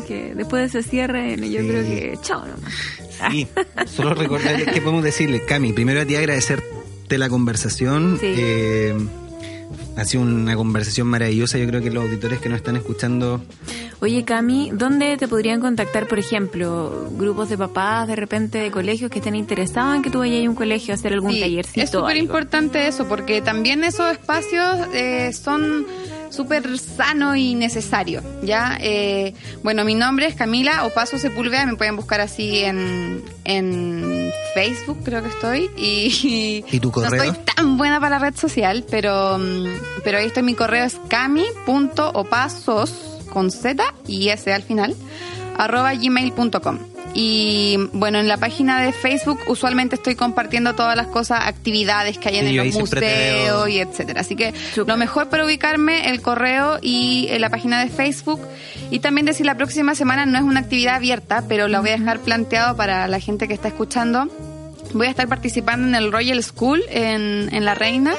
[0.07, 2.73] que después de ese cierre yo creo que chao nomás.
[3.31, 3.47] Sí,
[3.85, 8.17] solo recordar que podemos decirle, Cami, primero a ti agradecerte la conversación.
[8.21, 8.95] Eh,
[9.95, 13.41] ha sido una conversación maravillosa, yo creo que los auditores que nos están escuchando...
[14.01, 19.11] Oye, Cami, ¿dónde te podrían contactar, por ejemplo, grupos de papás de repente de colegios
[19.11, 21.81] que estén interesados en que tú vayas a un colegio a hacer algún sí, tallercito?
[21.81, 25.85] Es súper importante eso, porque también esos espacios eh, son
[26.29, 28.77] súper sano y necesario, ¿ya?
[28.81, 34.99] Eh, bueno, mi nombre es Camila Opaso Sepúlveda, me pueden buscar así en, en Facebook,
[35.03, 37.11] creo que estoy, y, ¿Y tu correo?
[37.25, 39.65] no soy tan buena para la red social, pero, mm,
[40.03, 42.93] pero ahí está mi correo, es cami.opasos
[43.31, 44.95] con Z y S al final,
[45.57, 46.79] arroba gmail.com.
[47.13, 52.29] Y bueno, en la página de Facebook usualmente estoy compartiendo todas las cosas, actividades que
[52.29, 54.21] hay en el museo y etcétera.
[54.21, 58.39] Así que lo mejor para ubicarme, el correo y eh, la página de Facebook.
[58.91, 61.97] Y también decir, la próxima semana no es una actividad abierta, pero la voy a
[61.97, 64.29] dejar planteado para la gente que está escuchando.
[64.93, 68.13] Voy a estar participando en el Royal School en, en La Reina.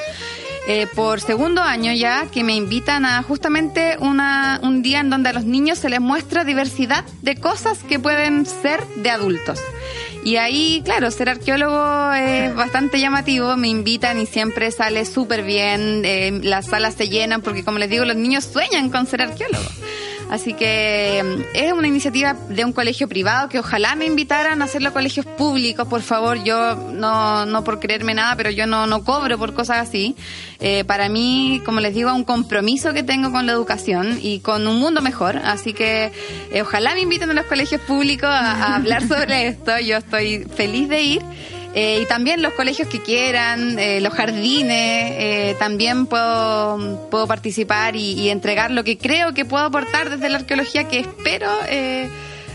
[0.73, 5.27] Eh, por segundo año ya que me invitan a justamente una, un día en donde
[5.27, 9.59] a los niños se les muestra diversidad de cosas que pueden ser de adultos.
[10.23, 16.03] Y ahí, claro, ser arqueólogo es bastante llamativo, me invitan y siempre sale súper bien,
[16.05, 19.80] eh, las salas se llenan porque como les digo, los niños sueñan con ser arqueólogos.
[20.31, 24.65] Así que mm, es una iniciativa de un colegio privado que ojalá me invitaran a
[24.65, 26.41] hacerlo colegios públicos, por favor.
[26.41, 30.15] Yo no, no por creerme nada, pero yo no, no cobro por cosas así.
[30.61, 34.67] Eh, para mí, como les digo, un compromiso que tengo con la educación y con
[34.67, 35.35] un mundo mejor.
[35.37, 36.13] Así que
[36.53, 39.77] eh, ojalá me inviten a los colegios públicos a hablar sobre esto.
[39.79, 41.21] Yo estoy feliz de ir.
[41.73, 47.95] Eh, y también los colegios que quieran, eh, los jardines, eh, también puedo, puedo participar
[47.95, 51.49] y, entregar lo que creo que puedo aportar desde la arqueología, que espero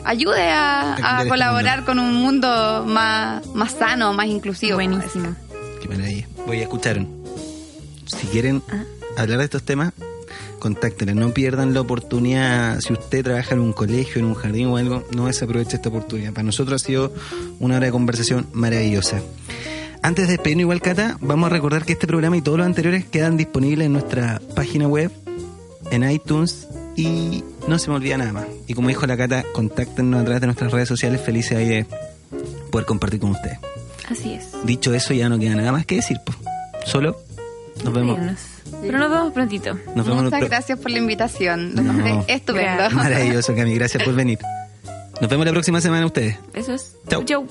[0.05, 4.77] ayude a, colaborar con un mundo más, más sano, más inclusivo.
[4.77, 5.35] Buenísimo.
[5.81, 6.29] Qué maravilla.
[6.47, 7.05] Voy a escuchar.
[8.07, 8.85] Si quieren ah.
[9.17, 9.93] hablar de estos temas,
[10.59, 12.81] contáctenle, no pierdan la oportunidad.
[12.81, 16.33] Si usted trabaja en un colegio, en un jardín o algo, no desaproveche esta oportunidad.
[16.33, 17.13] Para nosotros ha sido
[17.61, 19.21] una hora de conversación maravillosa.
[20.03, 23.05] Antes de despedirnos igual, Cata, vamos a recordar que este programa y todos los anteriores
[23.05, 25.11] quedan disponibles en nuestra página web,
[25.91, 28.47] en iTunes y no se me olvida nada más.
[28.67, 31.21] Y como dijo la Cata, contáctenos a través de nuestras redes sociales.
[31.21, 31.87] Felices ahí de
[32.71, 33.59] poder compartir con ustedes.
[34.09, 34.47] Así es.
[34.65, 36.19] Dicho eso, ya no queda nada más que decir.
[36.25, 36.39] Pues.
[36.85, 37.21] Solo
[37.85, 38.19] nos vemos.
[38.83, 39.79] Pero nos vemos prontito.
[39.95, 41.75] Nos vemos Muchas gracias por la invitación.
[41.75, 42.25] No.
[42.27, 42.91] Estupendo.
[42.91, 43.75] Maravilloso, Cami.
[43.75, 44.39] Gracias por venir.
[45.21, 46.37] Nos vemos la próxima semana ustedes.
[46.53, 46.97] Eso es.
[47.09, 47.25] Chau.
[47.25, 47.47] Chau.